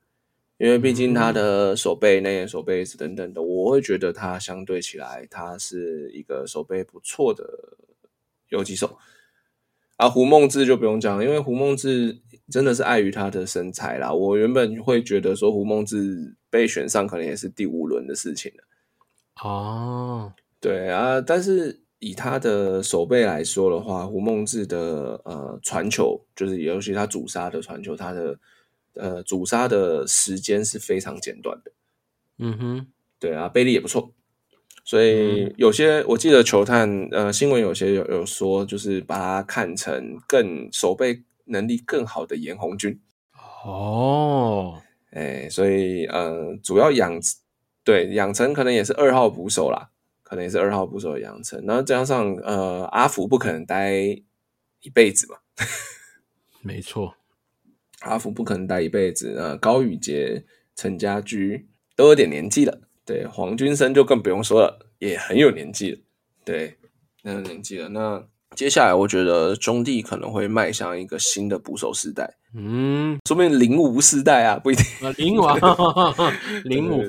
[0.59, 7.45] 因为毕竟他的手背、内眼手背等等的，我会觉得他相对起来，他是一个手背不错的
[8.51, 8.97] 有几手。
[9.97, 14.13] 啊，胡梦志就不用讲，因为胡梦志真的是碍于他的身材啦。
[14.13, 18.65] 我原本会觉得说胡梦志被选上，可能也是第五轮的事情了。
[19.49, 21.83] 哦，对啊，但是。
[21.99, 28.39] 以他的手背来说的话，胡梦志的呃传球，就是尤其他主杀的传球，他的
[28.93, 31.73] 呃主杀的时间是非常简短的。
[32.37, 32.87] 嗯哼，
[33.19, 34.13] 对啊，贝利也不错，
[34.85, 43.01] 所以有些我记得球探呃新闻有些有有说，就是把他看成更手背能力更好的严红军。
[43.65, 44.83] 哦，
[45.17, 47.19] 哎，所以呃主要养
[47.83, 49.91] 对养成可能也是二号捕手啦。
[50.29, 53.93] 可能也是二号捕手的养成，然后加上呃阿福不可能待
[54.81, 55.39] 一辈子嘛，
[56.63, 57.15] 没错，
[58.01, 60.45] 阿福不可能待一辈子呃，高宇杰、
[60.75, 65.99] 陈家驹都有点年纪了，对，黄君生就更不用说了，也很有年纪了，
[66.45, 66.77] 对，
[67.23, 67.89] 很有年纪了。
[67.91, 68.27] 那
[68.57, 72.37] 接下来我觉得中地可能会迈向一个新的捕手时代。
[72.55, 74.85] 嗯，说明零五时代啊，不一定。
[75.19, 75.43] 零五，
[76.65, 77.03] 零五，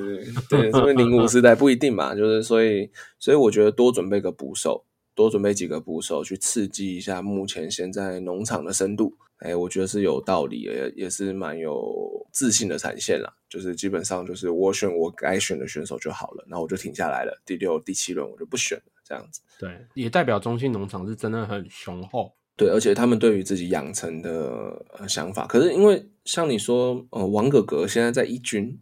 [0.50, 4.84] 对，说明零五时代不一定嘛，就是所以，所以我觉得多准备个捕手，
[5.14, 13.32] 多准备几个捕手去刺激一下目前现在农场的深度，哎，我觉得是有道理，也也是蛮有自信的产线啦。
[13.48, 17.40] 就是基本上就是我选我该选的选手就好了，然后我就停下来了。
[17.46, 19.40] 第六、第七轮我就不选了，这样子。
[19.58, 22.34] 对，也代表中信农场是真的很雄厚。
[22.56, 28.80] 对，而且他们对于自己养成的想法，可是因为像你说，呃，王哥哥现在在一军，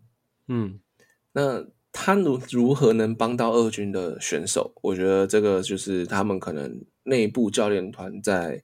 [0.48, 0.80] 嗯，
[1.32, 1.62] 那
[1.92, 4.72] 他如如何能帮到二军的选手？
[4.82, 8.62] 我觉得这个就是他们可能内部教练团在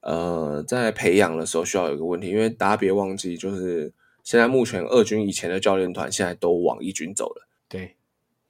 [0.00, 7.96] 呃在培养的时候需要有一个问题，因为大家别忘记，就是现在目前二军以前的教练团现在都往一军走了，对，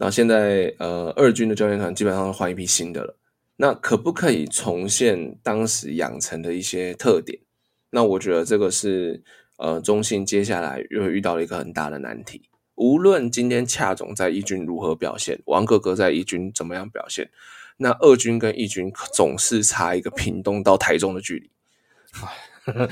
[0.05, 3.17] 然后现在呃二军的教练团基本上换一批新的了。
[3.57, 7.41] 那可不可以重现当时养成的一些特点？
[7.89, 9.23] 那我觉得这个是
[9.57, 12.51] 呃中信接下来又遇到了一个很大的难题。
[12.75, 17.31] 无论今天恰总在一军如何表现，王哥哥在一军怎么样表现，
[17.79, 21.51] 那二军跟一军总是差一个屏东到台中的距离，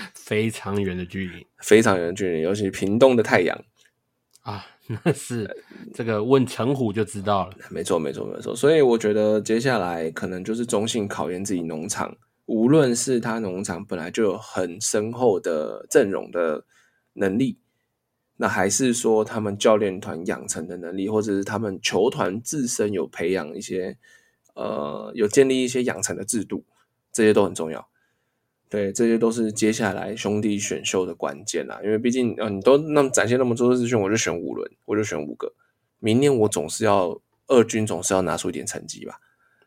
[0.17, 3.63] 非常远的距离，非常远的距离，尤其屏东的太阳
[4.41, 4.65] 啊。
[5.05, 5.65] 那是
[5.95, 7.57] 这个问陈虎就知道了。
[7.71, 8.55] 没错，没错，没错。
[8.55, 12.17] 所以我觉得接下来可能就是中信考验自己农场
[12.47, 16.65] 无论是他农场本来就有很深厚的阵容的
[17.15, 17.59] 能力，
[18.37, 23.97] 那还是说他们教练团养成的能力，或者是他们球团自身有培养一些
[24.55, 26.65] 呃有建立一些养成的制度，
[27.13, 27.89] 这些都很重要。
[28.73, 31.79] 对，这些都是接下来兄弟选秀的关键啦。
[31.85, 35.53] 因为毕竟呃，你都那么展现那么多资讯，我就选五轮，我就选五个。
[35.99, 39.21] 明年我总是要二军总是要拿出一点成绩吧。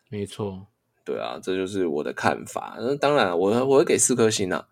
[0.09, 0.65] 没错，
[1.03, 2.77] 对啊，这就是我的看法。
[2.79, 4.69] 那当然，我我会给四颗星啊，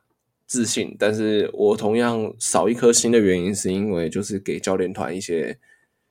[0.48, 0.96] 自信。
[0.98, 5.60] 但是我同样少一颗星的原因，是因为就是给教练团一些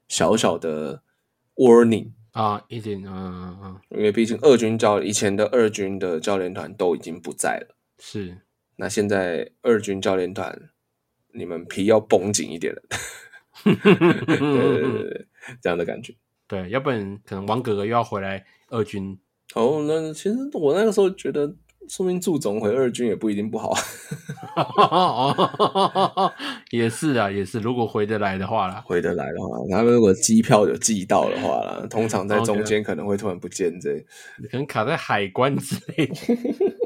[0.06, 1.02] 小小的
[1.56, 7.74] warning 啊，一点，嗯嗯嗯，因为毕竟二军教以前的二军的教练团都已经不在了。
[8.04, 8.36] 是，
[8.74, 10.70] 那现在二军教练团，
[11.32, 12.82] 你们皮要绷紧一点了，
[13.62, 15.26] 对对对对，
[15.62, 16.12] 这样的感觉。
[16.48, 19.16] 对，要不然可能王哥哥又要回来二军。
[19.54, 21.54] 哦，那其实我那个时候觉得，
[21.88, 23.72] 说明祝总回二军也不一定不好。
[26.72, 33.96] 也是啊，也是，如果回得来的话啦，回得来的话，他们如果机票有寄到的话啦，通常在中间可能会突然不见，这
[34.50, 36.14] 可能卡在海关之类的。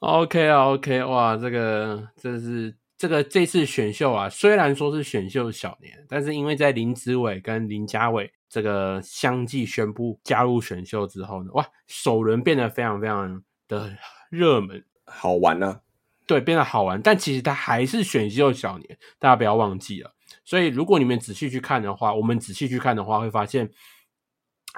[0.00, 13.96] OK 啊，OK，哇，这个这是这个这次选秀啊，虽然说是选秀小年，但是因为在林子伟跟林家伟这个相继宣布加入选秀之后呢，哇，首轮变得非常非常的
[14.30, 15.80] 热门，好玩呢。
[16.26, 20.14] 对，变得好玩，但其实它还是选秀小年，大家不要忘记了。
[20.44, 23.70] 所以如果你们仔细去看的话，我们仔细去看的话，会发现，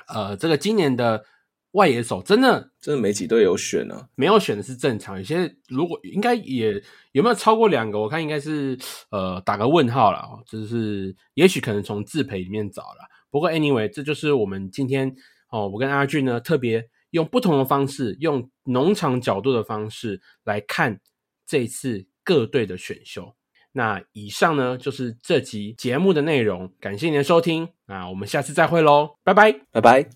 [0.07, 1.25] 呃，这个今年的。
[1.73, 5.17] 外野手真的真的没几队有选呢，没有选的是正常。
[5.19, 7.99] 有些如果应该也有没有超过两个？
[8.01, 8.77] 我看应该是
[9.11, 13.09] 呃打个问号了，就是也许可能从自培里面找了。
[13.31, 15.15] 不过 anyway，这就是我们今天
[15.51, 21.01] 哦，我跟阿俊呢特别用不同的方式，用农场角度的方式来看
[21.47, 23.37] 这次各队的选秀。
[23.73, 30.11] 那以上呢就是这集节目的内容，感谢您的收听，那我们下次再会喽，拜拜，拜拜。